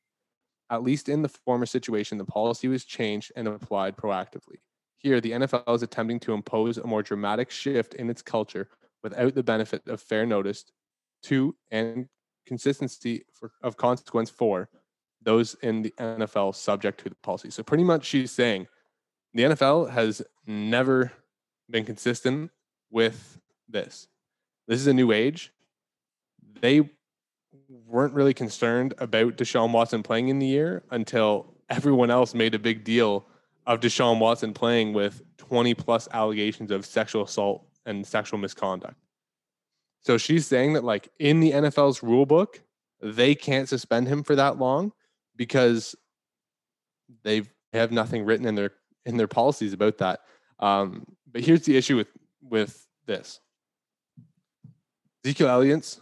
[0.69, 4.57] At least in the former situation, the policy was changed and applied proactively.
[4.97, 8.67] Here, the NFL is attempting to impose a more dramatic shift in its culture
[9.01, 10.65] without the benefit of fair notice
[11.23, 12.07] to and
[12.45, 14.69] consistency for, of consequence for
[15.29, 17.51] those in the NFL subject to the policy.
[17.51, 18.67] So pretty much she's saying
[19.35, 21.11] the NFL has never
[21.69, 22.49] been consistent
[22.89, 23.37] with
[23.67, 24.07] this.
[24.67, 25.53] This is a new age.
[26.61, 26.89] They
[27.85, 32.59] weren't really concerned about Deshaun Watson playing in the year until everyone else made a
[32.59, 33.27] big deal
[33.67, 38.95] of Deshaun Watson playing with 20 plus allegations of sexual assault and sexual misconduct.
[40.01, 42.61] So she's saying that like in the NFL's rule book,
[42.99, 44.91] they can't suspend him for that long
[45.39, 45.95] because
[47.23, 48.73] they have nothing written in their
[49.05, 50.19] in their policies about that.
[50.59, 52.09] Um, but here's the issue with
[52.43, 53.39] with this:
[55.23, 56.01] Ezekiel Elliott's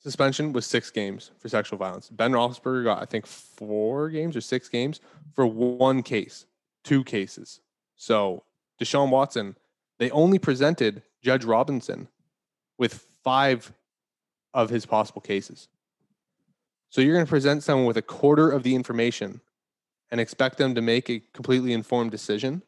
[0.00, 2.08] suspension was six games for sexual violence.
[2.08, 5.00] Ben Roethlisberger got I think four games or six games
[5.34, 6.46] for one case,
[6.82, 7.60] two cases.
[7.96, 8.42] So
[8.80, 9.54] Deshaun Watson,
[9.98, 12.08] they only presented Judge Robinson
[12.78, 13.70] with five
[14.54, 15.68] of his possible cases.
[16.92, 19.40] So you're going to present someone with a quarter of the information
[20.10, 22.60] and expect them to make a completely informed decision.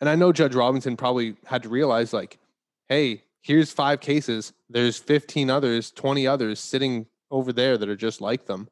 [0.00, 2.38] And I know Judge Robinson probably had to realize, like,
[2.88, 4.54] hey, here's five cases.
[4.70, 8.70] There's 15 others, 20 others sitting over there that are just like them.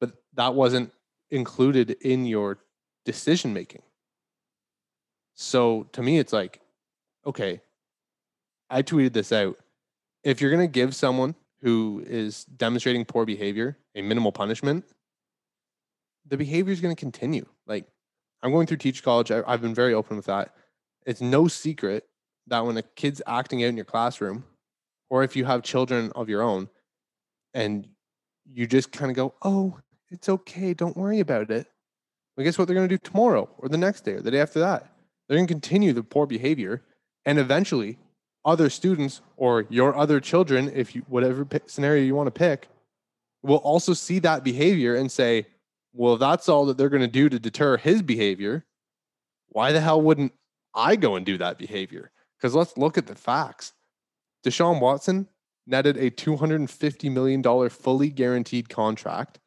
[0.00, 0.92] But that wasn't
[1.30, 2.58] included in your
[3.06, 3.82] decision making.
[5.34, 6.60] So to me, it's like,
[7.24, 7.62] okay,
[8.68, 9.56] I tweeted this out.
[10.22, 14.84] If you're going to give someone who is demonstrating poor behavior, a minimal punishment,
[16.26, 17.46] the behavior is going to continue.
[17.66, 17.86] Like
[18.42, 19.30] I'm going through teach college.
[19.30, 20.54] I've been very open with that.
[21.06, 22.04] It's no secret
[22.48, 24.44] that when a kid's acting out in your classroom,
[25.10, 26.68] or if you have children of your own,
[27.54, 27.88] and
[28.44, 29.78] you just kind of go, "Oh,
[30.10, 30.74] it's okay.
[30.74, 31.68] Don't worry about it."
[32.36, 34.40] Well, guess what they're going to do tomorrow, or the next day, or the day
[34.40, 34.90] after that?
[35.28, 36.82] They're going to continue the poor behavior,
[37.24, 37.98] and eventually,
[38.44, 42.68] other students or your other children, if you whatever scenario you want to pick,
[43.42, 45.46] will also see that behavior and say,
[45.92, 48.64] well, that's all that they're going to do to deter his behavior.
[49.48, 50.32] Why the hell wouldn't
[50.74, 52.10] I go and do that behavior?
[52.38, 53.72] Because let's look at the facts.
[54.44, 55.28] Deshaun Watson
[55.66, 59.38] netted a $250 million fully guaranteed contract,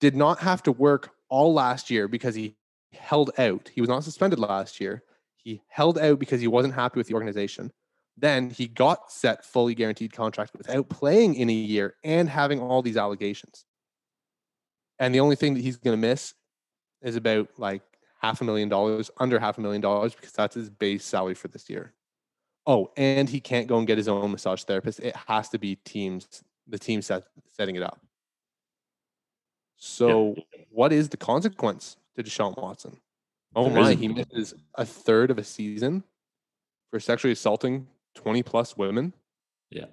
[0.00, 2.56] did not have to work all last year because he
[2.92, 3.70] held out.
[3.72, 5.02] He was not suspended last year.
[5.36, 7.72] He held out because he wasn't happy with the organization.
[8.16, 12.82] Then he got set fully guaranteed contract without playing in a year and having all
[12.82, 13.64] these allegations.
[14.98, 16.34] And the only thing that he's going to miss
[17.02, 17.82] is about like
[18.20, 21.48] half a million dollars, under half a million dollars, because that's his base salary for
[21.48, 21.92] this year.
[22.66, 25.00] Oh, and he can't go and get his own massage therapist.
[25.00, 28.00] It has to be teams, the team set, setting it up.
[29.76, 30.62] So, yeah.
[30.70, 32.98] what is the consequence to Deshaun Watson?
[33.54, 36.04] Oh there my, he misses a third of a season
[36.90, 39.14] for sexually assaulting 20 plus women.
[39.70, 39.86] Yeah.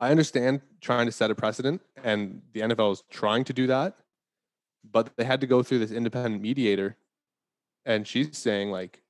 [0.00, 3.96] I understand trying to set a precedent, and the NFL is trying to do that,
[4.90, 6.96] but they had to go through this independent mediator,
[7.84, 9.02] and she's saying like,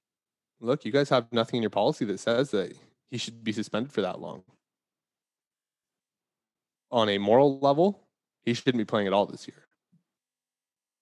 [0.60, 2.76] "Look, you guys have nothing in your policy that says that
[3.10, 4.44] he should be suspended for that long."
[6.90, 8.00] on a moral level,
[8.44, 9.66] he shouldn't be playing at all this year.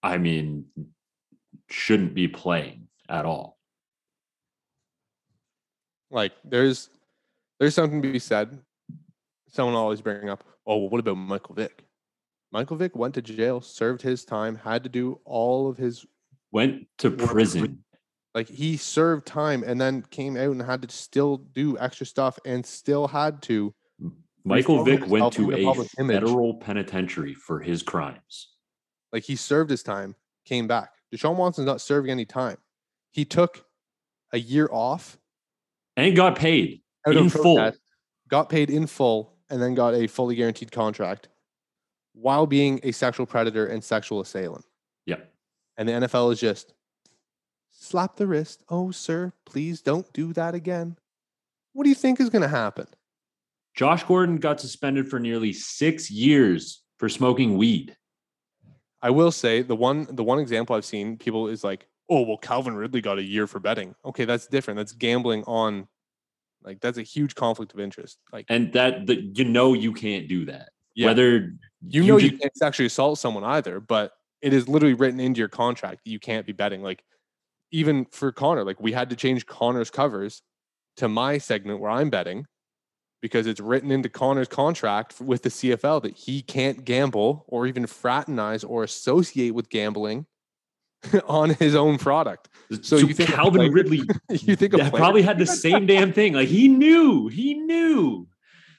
[0.02, 0.66] I mean,
[1.70, 3.53] shouldn't be playing at all.
[6.14, 6.88] Like there's
[7.59, 8.61] there's something to be said.
[9.48, 11.85] Someone always bring up, oh, well, what about Michael Vick?
[12.53, 16.07] Michael Vick went to jail, served his time, had to do all of his
[16.53, 17.83] Went to prison.
[18.33, 22.38] like he served time and then came out and had to still do extra stuff
[22.44, 23.74] and still had to
[24.44, 26.14] Michael Vick went to a image.
[26.22, 28.53] federal penitentiary for his crimes.
[29.12, 30.90] like he served his time, came back.
[31.12, 32.59] Deshaun Watson's not serving any time.
[33.11, 33.64] He took
[34.33, 35.18] a year off
[35.96, 37.72] And got paid oh, out in full.
[38.28, 41.28] got paid in full, and then got a fully guaranteed contract
[42.14, 44.64] while being a sexual predator and sexual assailant.
[45.07, 45.20] Yeah.
[45.76, 46.74] And the NFL is just
[47.70, 48.62] slap the wrist.
[48.68, 50.96] Oh, sir, please don't do that again.
[51.72, 52.87] What do you think is going to happen?
[53.74, 57.96] Josh Gordon got suspended for nearly six years for smoking weed.
[59.02, 62.38] I will say the one the one example I've seen people is like, oh well,
[62.38, 63.94] Calvin Ridley got a year for betting.
[64.04, 64.78] Okay, that's different.
[64.78, 65.88] That's gambling on,
[66.62, 68.18] like that's a huge conflict of interest.
[68.32, 70.70] Like And that, that you know you can't do that.
[70.94, 71.08] Yeah.
[71.08, 71.54] Whether
[71.86, 74.12] you you know ju- you can't actually assault someone either, but
[74.42, 76.82] it is literally written into your contract that you can't be betting.
[76.82, 77.02] Like
[77.70, 80.42] even for Connor, like we had to change Connor's covers
[80.98, 82.46] to my segment where I'm betting
[83.20, 87.86] because it's written into Connor's contract with the CFL that he can't gamble or even
[87.86, 90.26] fraternize or associate with gambling
[91.26, 92.48] on his own product.
[92.82, 96.32] so, you think Calvin player- Ridley you think player probably had the same damn thing.
[96.34, 98.26] Like he knew, he knew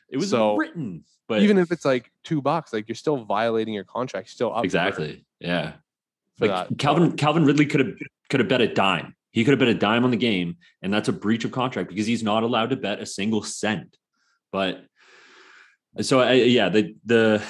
[0.10, 3.74] it was So, written, but even if it's like two bucks, like you're still violating
[3.74, 5.74] your contract, you're still up exactly, yeah.
[6.38, 6.78] for Like that.
[6.78, 7.96] Calvin Calvin Ridley could have
[8.30, 9.16] could have bet a dime.
[9.32, 11.90] He could have bet a dime on the game, and that's a breach of contract
[11.90, 13.98] because he's not allowed to bet a single cent.
[14.52, 14.86] But
[16.02, 17.44] so I, yeah, the the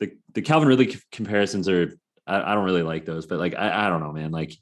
[0.00, 1.96] the the Calvin Ridley comparisons are
[2.30, 4.30] I, I don't really like those, but like I, I don't know, man.
[4.30, 4.54] Like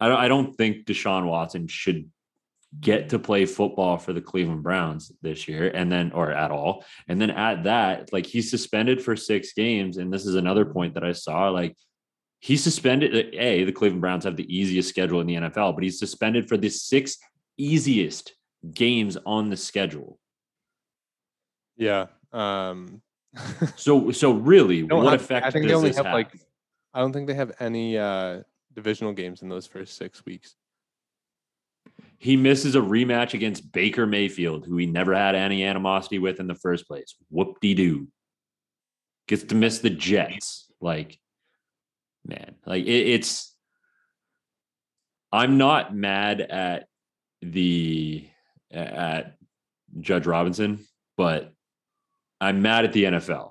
[0.00, 2.10] I don't I don't think Deshaun Watson should
[2.80, 6.84] get to play football for the Cleveland Browns this year and then or at all.
[7.06, 9.98] And then at that, like he's suspended for six games.
[9.98, 11.50] And this is another point that I saw.
[11.50, 11.76] Like
[12.40, 13.34] he's suspended.
[13.34, 16.56] A, the Cleveland Browns have the easiest schedule in the NFL, but he's suspended for
[16.56, 17.18] the six
[17.58, 18.34] easiest
[18.72, 20.18] games on the schedule.
[21.76, 22.06] Yeah.
[22.32, 23.02] Um
[23.76, 26.14] So so really, what have- effect I think they only this have, have?
[26.14, 26.38] like,
[26.92, 28.42] I don't think they have any uh
[28.74, 30.54] divisional games in those first six weeks.
[32.18, 36.46] he misses a rematch against Baker Mayfield, who he never had any animosity with in
[36.46, 37.16] the first place.
[37.30, 38.08] Whoop de doo.
[39.28, 40.70] Gets to miss the Jets.
[40.80, 41.18] Like,
[42.26, 43.54] man, like it, it's.
[45.32, 46.86] I'm not mad at
[47.40, 48.28] the
[48.70, 49.36] at
[50.00, 50.84] Judge Robinson,
[51.16, 51.52] but
[52.42, 53.50] I'm mad at the NFL.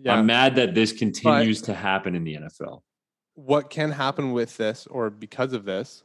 [0.00, 0.14] Yeah.
[0.14, 2.80] I'm mad that this continues to happen in the NFL.
[3.34, 6.02] what can happen with this or because of this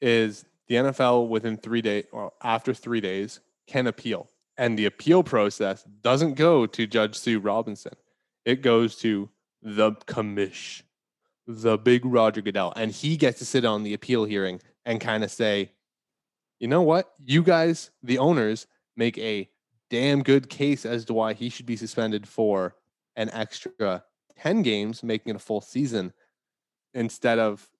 [0.00, 4.30] is the NFL within three days or after three days can appeal.
[4.56, 7.92] And the appeal process doesn't go to Judge Sue Robinson.
[8.44, 9.28] It goes to
[9.62, 10.82] the commish,
[11.46, 12.72] the big Roger Goodell.
[12.76, 15.72] And he gets to sit on the appeal hearing and kind of say,
[16.60, 17.12] you know what?
[17.24, 18.66] You guys, the owners,
[18.96, 19.50] make a
[19.94, 22.74] damn good case as to why he should be suspended for
[23.14, 24.02] an extra
[24.40, 26.12] 10 games, making it a full season
[26.94, 27.70] instead of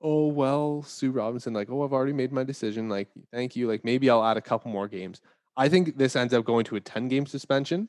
[0.00, 3.84] oh well sue robinson like oh i've already made my decision like thank you like
[3.84, 5.20] maybe i'll add a couple more games.
[5.54, 7.88] I think this ends up going to a 10 game suspension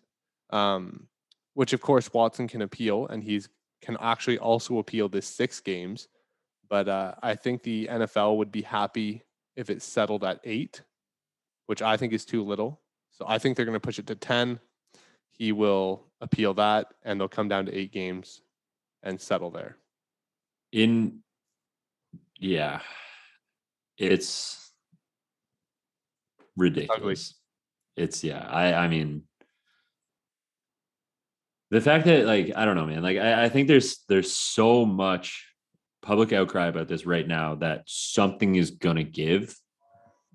[0.49, 1.07] um,
[1.53, 3.47] which of course watson can appeal and he's
[3.81, 6.09] can actually also appeal this six games.
[6.69, 9.23] But uh, i think the nfl would be happy
[9.55, 10.81] if it settled at eight
[11.67, 12.82] which i think is too little
[13.13, 14.59] so i think they're going to push it to 10
[15.37, 18.41] he will appeal that and they'll come down to eight games
[19.01, 19.77] and settle there.
[20.71, 21.19] In
[22.39, 22.79] yeah.
[23.97, 24.71] It's
[26.55, 27.35] ridiculous.
[27.95, 29.21] It's yeah i i mean
[31.69, 34.83] the fact that like i don't know man like i, I think there's there's so
[34.83, 35.47] much
[36.01, 39.55] public outcry about this right now that something is gonna give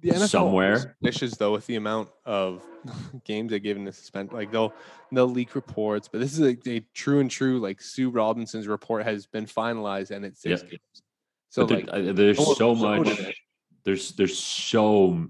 [0.01, 0.97] the NFL somewhere.
[1.03, 2.63] Dishes though with the amount of
[3.25, 4.73] games they give in the suspend, like they'll
[5.13, 7.59] they'll leak reports, but this is a, a true and true.
[7.59, 10.69] Like Sue Robinson's report has been finalized and it's six Yeah.
[10.71, 11.03] games.
[11.51, 13.43] So But there- like there's oh, so so much much.
[13.85, 15.27] there's there's so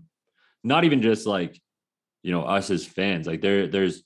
[0.64, 1.60] not even just like
[2.22, 4.02] you know us as fans like there there's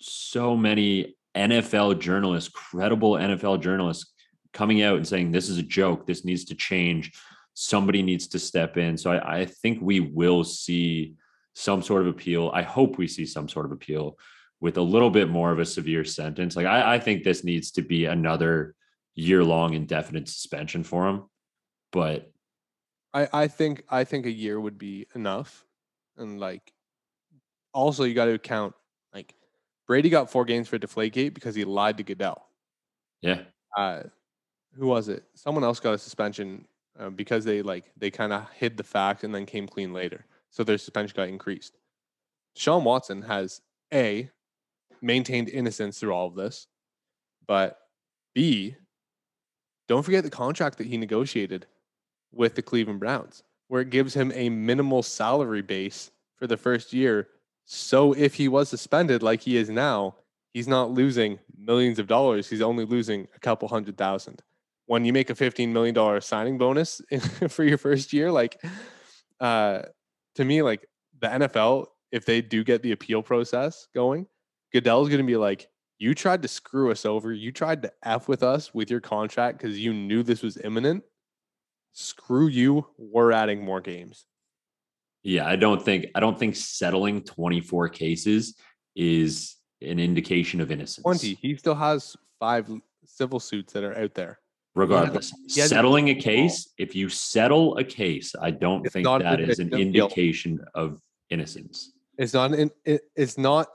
[0.00, 4.12] so many NFL journalists credible NFL journalists
[4.52, 7.12] coming out and saying this is a joke this needs to change
[7.54, 11.14] somebody needs to step in so I, I think we will see
[11.54, 12.50] some sort of appeal.
[12.54, 14.18] I hope we see some sort of appeal
[14.60, 16.56] with a little bit more of a severe sentence.
[16.56, 18.74] Like I, I think this needs to be another
[19.14, 21.24] year long indefinite suspension for him.
[21.90, 22.30] But
[23.12, 25.66] I, I think I think a year would be enough.
[26.16, 26.72] And like
[27.74, 28.74] also you got to count
[29.12, 29.34] like
[29.86, 32.46] Brady got four games for Deflategate because he lied to Goodell.
[33.20, 33.40] yeah,
[33.76, 34.04] Uh,
[34.74, 35.24] who was it?
[35.34, 36.66] Someone else got a suspension
[36.98, 40.24] uh, because they like they kind of hid the fact and then came clean later,
[40.50, 41.78] so their suspension got increased.
[42.54, 43.60] Sean Watson has
[43.92, 44.30] a
[45.00, 46.68] maintained innocence through all of this,
[47.46, 47.78] but
[48.34, 48.76] b
[49.88, 51.66] don't forget the contract that he negotiated
[52.32, 56.92] with the Cleveland Browns, where it gives him a minimal salary base for the first
[56.92, 57.28] year.
[57.64, 60.14] So if he was suspended like he is now,
[60.54, 62.48] he's not losing millions of dollars.
[62.48, 64.42] He's only losing a couple hundred thousand.
[64.86, 67.00] When you make a $15 million signing bonus
[67.48, 68.60] for your first year, like
[69.40, 69.82] uh,
[70.34, 70.86] to me, like
[71.20, 74.26] the NFL, if they do get the appeal process going,
[74.72, 75.68] Goodell's going to be like,
[75.98, 77.32] you tried to screw us over.
[77.32, 81.04] You tried to F with us with your contract because you knew this was imminent.
[81.92, 82.86] Screw you.
[82.98, 84.26] We're adding more games.
[85.22, 85.46] yeah.
[85.46, 88.56] I don't think I don't think settling 24 cases
[88.96, 91.02] is an indication of innocence.
[91.04, 91.34] 20.
[91.34, 92.68] He still has five
[93.04, 94.40] civil suits that are out there.
[94.74, 99.40] Regardless, hasn't settling a case, if you settle a case, I don't It's think that
[99.40, 100.12] is an of guilt.
[100.12, 101.92] indication of innocence.
[102.16, 103.68] It's not an, it, it's not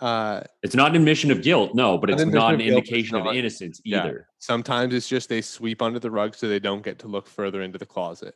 [0.00, 2.88] uh It's not an admission of guilt, no, but it's not an of guilt, it's
[2.90, 4.04] indication of not- innocence yeah.
[4.04, 4.28] either.
[4.38, 7.62] sometimes it's just they sweep under the rug so they don't get to look further
[7.62, 8.34] into the closet.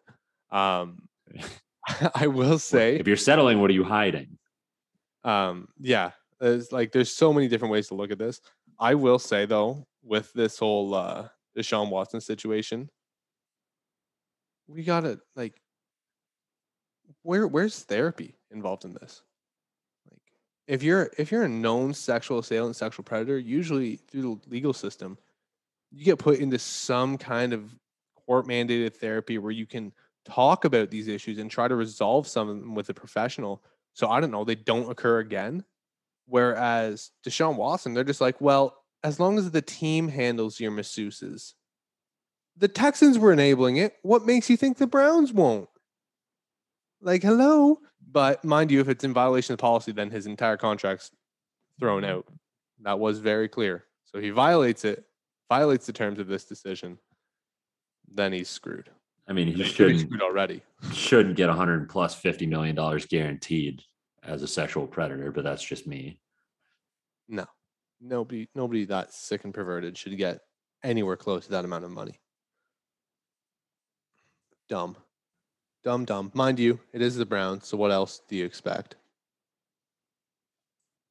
[0.51, 1.09] Um
[2.15, 4.39] I will say If you're settling, what are you hiding?
[5.25, 8.41] um yeah there's like there's so many different ways to look at this
[8.79, 11.27] i will say though with this whole uh
[11.57, 12.91] deshaun watson situation?
[14.69, 15.61] We gotta like
[17.23, 19.23] where where's therapy involved in this?
[20.11, 20.21] Like
[20.67, 25.19] if you're if you're a known sexual assailant sexual predator usually through the legal system
[25.91, 27.75] you get put into some kind of
[28.27, 29.93] court mandated therapy where you can
[30.25, 33.63] talk about these issues and try to resolve some of them with a professional.
[33.95, 35.65] So I don't know, they don't occur again.
[36.27, 38.77] Whereas Deshaun Watson, they're just like, well,
[39.07, 41.55] as long as the team handles your masseuses,
[42.57, 43.95] the Texans were enabling it.
[44.03, 45.69] What makes you think the Browns won't?
[47.01, 47.79] Like, hello.
[48.11, 51.13] But mind you, if it's in violation of policy, then his entire contract's
[51.79, 52.17] thrown mm-hmm.
[52.17, 52.27] out.
[52.81, 53.85] That was very clear.
[54.07, 55.05] So he violates it,
[55.49, 56.99] violates the terms of this decision,
[58.13, 58.91] then he's screwed.
[59.29, 60.63] I mean, he shouldn't screwed already.
[60.93, 63.83] shouldn't get 100 plus 50 million dollars guaranteed
[64.25, 66.19] as a sexual predator, but that's just me.
[67.29, 67.47] No,
[68.01, 70.41] nobody, nobody that sick and perverted should get
[70.83, 72.21] anywhere close to that amount of money.
[74.69, 74.97] Dumb,
[75.85, 76.31] dumb, dumb.
[76.35, 77.67] Mind you, it is the Browns.
[77.67, 78.97] So what else do you expect?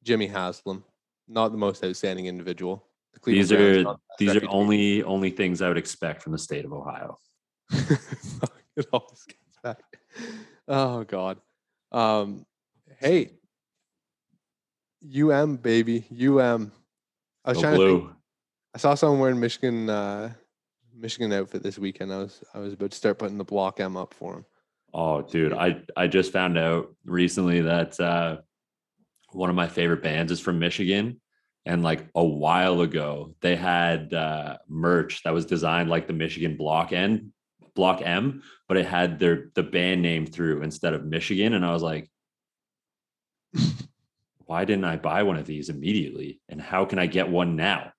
[0.02, 0.84] Jimmy Haslam,
[1.26, 2.86] not the most outstanding individual.
[3.14, 6.64] The These are the these are only only things I would expect from the state
[6.64, 7.18] of Ohio.
[7.70, 9.82] it always gets back.
[10.68, 11.38] Oh God.
[11.92, 12.44] Um,
[13.00, 13.32] hey,
[15.14, 16.72] UM baby, UM.
[17.44, 18.10] I was Go trying to think.
[18.74, 20.32] I saw someone wearing Michigan uh
[20.94, 22.12] Michigan outfit this weekend.
[22.12, 24.44] I was I was about to start putting the block M up for him.
[24.94, 28.38] Oh, dude, I I just found out recently that uh,
[29.32, 31.20] one of my favorite bands is from Michigan,
[31.66, 36.56] and like a while ago, they had uh, merch that was designed like the Michigan
[36.56, 37.32] Block N,
[37.74, 41.72] Block M, but it had their the band name through instead of Michigan, and I
[41.72, 42.10] was like,
[44.46, 46.40] why didn't I buy one of these immediately?
[46.48, 47.92] And how can I get one now?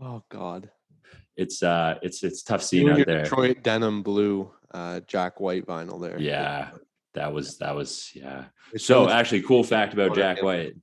[0.00, 0.70] Oh God.
[1.36, 3.22] It's uh, it's it's tough You and out there.
[3.22, 6.18] Detroit denim blue uh Jack White vinyl there.
[6.18, 6.70] Yeah,
[7.14, 8.44] that was that was yeah.
[8.72, 10.42] It's So actually, cool fact about Jack.
[10.42, 10.74] White.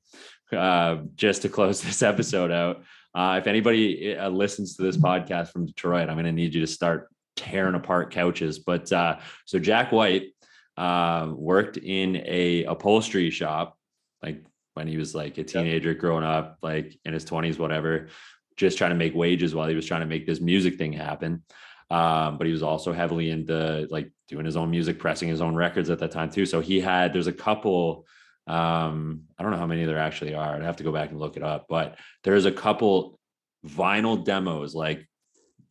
[0.51, 5.51] Uh, just to close this episode out, uh, if anybody uh, listens to this podcast
[5.51, 8.59] from Detroit, I'm going to need you to start tearing apart couches.
[8.59, 10.33] But uh, so Jack White
[10.77, 13.77] uh, worked in a upholstery shop,
[14.21, 14.43] like
[14.77, 18.09] when he was like a teenager growing up, like in his 20s, whatever,
[18.57, 21.43] just trying to make wages while he was trying to make this music thing happen.
[21.89, 25.55] Um, but he was also heavily into like doing his own music, pressing his own
[25.55, 26.45] records at that time too.
[26.45, 28.05] So he had there's a couple.
[28.45, 30.55] Um, I don't know how many there actually are.
[30.55, 33.19] I'd have to go back and look it up, but there's a couple
[33.65, 35.09] vinyl demos, like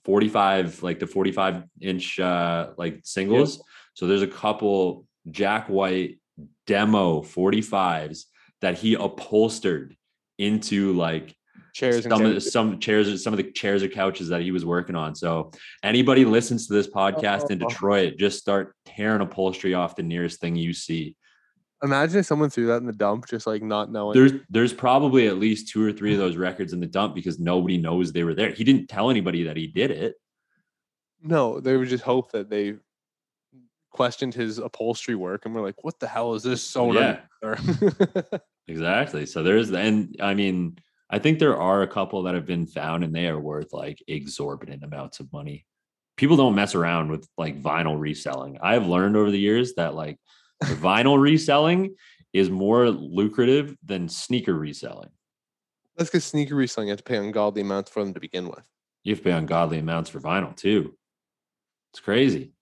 [0.04, 3.62] 45, like the 45 inch uh like singles.
[3.94, 6.18] So there's a couple Jack White
[6.66, 8.24] demo 45s
[8.61, 9.96] that he upholstered
[10.38, 11.34] into like
[11.74, 14.50] chairs and some of the, some chairs, some of the chairs or couches that he
[14.50, 15.14] was working on.
[15.14, 15.50] So
[15.82, 17.68] anybody listens to this podcast in Oh.
[17.68, 21.16] Detroit, just start tearing upholstery off the nearest thing you see.
[21.82, 24.14] Imagine if someone threw that in the dump, just like not knowing.
[24.18, 26.28] There's there's probably at least two or three of mm-hmm.
[26.28, 28.50] those records in the dump because nobody knows they were there.
[28.50, 30.14] He didn't tell anybody that he did it.
[31.22, 32.76] no, they would just hope that they
[33.97, 38.38] questioned his upholstery work and we're like, "What the hell is this oh, sewn Yeah.
[38.68, 39.26] Exactly.
[39.26, 40.78] So there's and I mean,
[41.09, 44.03] I think there are a couple that have been found and they are worth like
[44.09, 45.66] exorbitant amounts of money.
[46.16, 48.59] People don't mess around with like vinyl reselling.
[48.61, 50.18] I've learned over the years that like
[50.64, 51.94] vinyl reselling
[52.32, 55.11] is more lucrative than sneaker reselling.
[55.97, 58.64] That's because sneaker reselling you have to pay ungodly amounts for them to begin with.
[59.05, 60.97] You have to pay ungodly amounts for vinyl too.
[61.92, 62.53] It's crazy.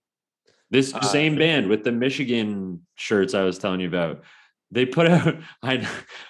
[0.75, 4.25] This Uh, same band with the Michigan shirts I was telling you about,
[4.73, 5.37] they put out.
[5.63, 5.87] I,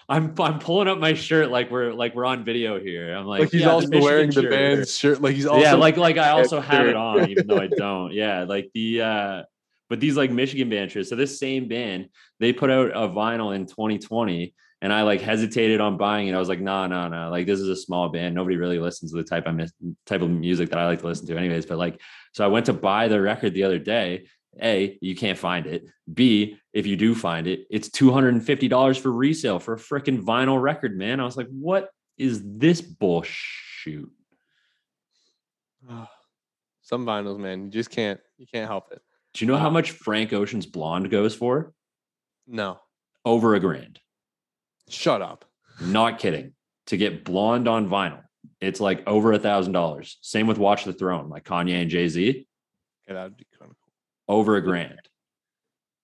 [0.07, 3.17] I'm I'm pulling up my shirt like we're like we're on video here.
[3.17, 4.51] I'm like, Like, he's yeah, also Michigan wearing the shirt.
[4.51, 5.23] band's shirt.
[5.23, 8.13] Like he's also yeah, like like I also have it on, even though I don't.
[8.13, 9.43] Yeah, like the uh
[9.89, 11.09] but these like Michigan band shirts.
[11.09, 14.55] So this same band, they put out a vinyl in 2020,
[14.85, 16.35] and I like hesitated on buying it.
[16.35, 17.31] I was like, no, no, no.
[17.31, 18.35] Like this is a small band.
[18.35, 19.73] Nobody really listens to the type I miss
[20.05, 21.65] type of music that I like to listen to, anyways.
[21.65, 24.27] But like, so I went to buy the record the other day.
[24.63, 25.87] A, you can't find it.
[26.13, 30.99] B, if you do find it, it's $250 for resale for a freaking vinyl record,
[30.99, 31.19] man.
[31.19, 34.05] I was like, what is this bullshit?
[36.83, 37.65] some vinyls, man.
[37.65, 38.21] You just can't.
[38.37, 39.01] You can't help it.
[39.33, 41.73] Do you know how much Frank Ocean's Blonde goes for?
[42.47, 42.81] No,
[43.25, 43.99] Over a grand.
[44.89, 45.45] Shut up.
[45.81, 46.53] Not kidding.
[46.89, 48.23] To get blonde on vinyl,
[48.61, 50.19] it's like over a thousand dollars.
[50.21, 52.47] Same with Watch the Throne, like Kanye and Jay Z,
[53.07, 53.93] Okay, that'd be kind of cool.
[54.29, 55.01] over a grand.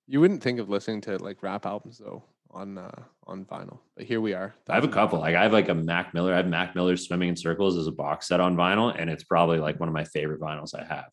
[0.07, 4.07] You wouldn't think of listening to like rap albums though on uh on vinyl, but
[4.07, 4.55] here we are.
[4.69, 5.21] I have a couple.
[5.21, 6.33] Like I have like a Mac Miller.
[6.33, 9.25] I have Mac Miller Swimming in Circles as a box set on vinyl, and it's
[9.25, 11.11] probably like one of my favorite vinyls I have.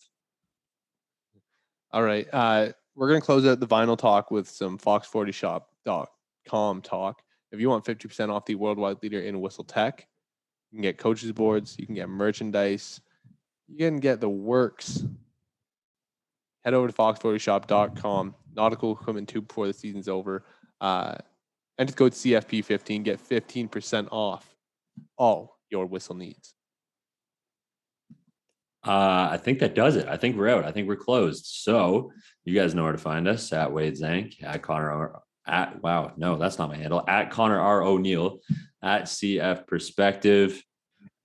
[1.92, 2.28] All right.
[2.34, 7.22] Uh, we're going to close out the vinyl talk with some fox40shop.com talk.
[7.58, 10.06] If you want 50% off the worldwide leader in whistle tech,
[10.70, 13.02] you can get coaches boards, you can get merchandise,
[13.68, 15.04] you can get the works.
[16.64, 20.46] Head over to fox40shop.com, nautical equipment too before the season's over.
[20.80, 21.16] Uh,
[21.80, 24.56] enter the code CFP15, get 15% off
[25.18, 26.54] all your whistle needs.
[28.86, 30.08] Uh, I think that does it.
[30.08, 30.64] I think we're out.
[30.64, 31.48] I think we're closed.
[31.48, 32.12] So
[32.46, 36.38] you guys know where to find us at Wade Zank, at Connor at wow, no,
[36.38, 37.04] that's not my handle.
[37.08, 38.40] At Connor R O'Neill,
[38.82, 40.62] at CF Perspective.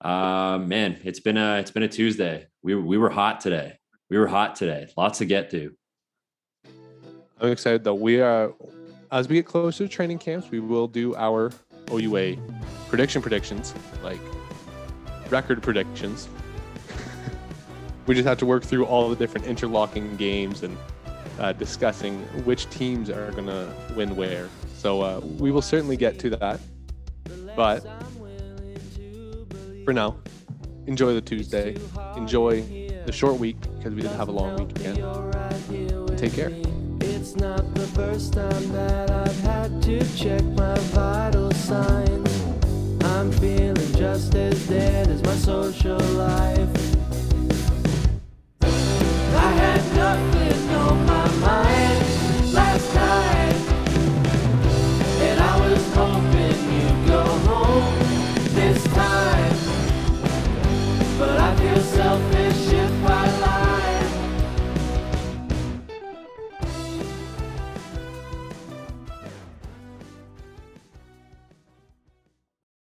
[0.01, 2.47] Uh, man, it's been a it's been a Tuesday.
[2.63, 3.79] We we were hot today.
[4.11, 4.89] We were hot today.
[4.97, 5.73] Lots to get to.
[7.41, 7.95] I'm excited though.
[7.95, 8.53] We are
[9.11, 11.53] as we get closer to training camps, we will do our
[11.91, 12.37] OUA
[12.89, 14.21] prediction predictions, like
[15.31, 16.29] record predictions.
[18.07, 20.77] we just have to work through all the different interlocking games and
[21.39, 24.49] uh, discussing which teams are going to win where.
[24.77, 26.61] So uh, we will certainly get to that.
[27.57, 27.87] But
[29.85, 30.17] for now,
[30.87, 31.77] enjoy the Tuesday.
[32.17, 32.63] Enjoy
[33.07, 34.99] the short week because we didn't have a long weekend.
[34.99, 36.53] And take care.
[37.01, 42.43] It's not the first time that I've had to check my vital signs.
[43.05, 46.69] I'm feeling just as dead as my social life.
[48.63, 51.12] I had nothing on my
[51.43, 51.82] my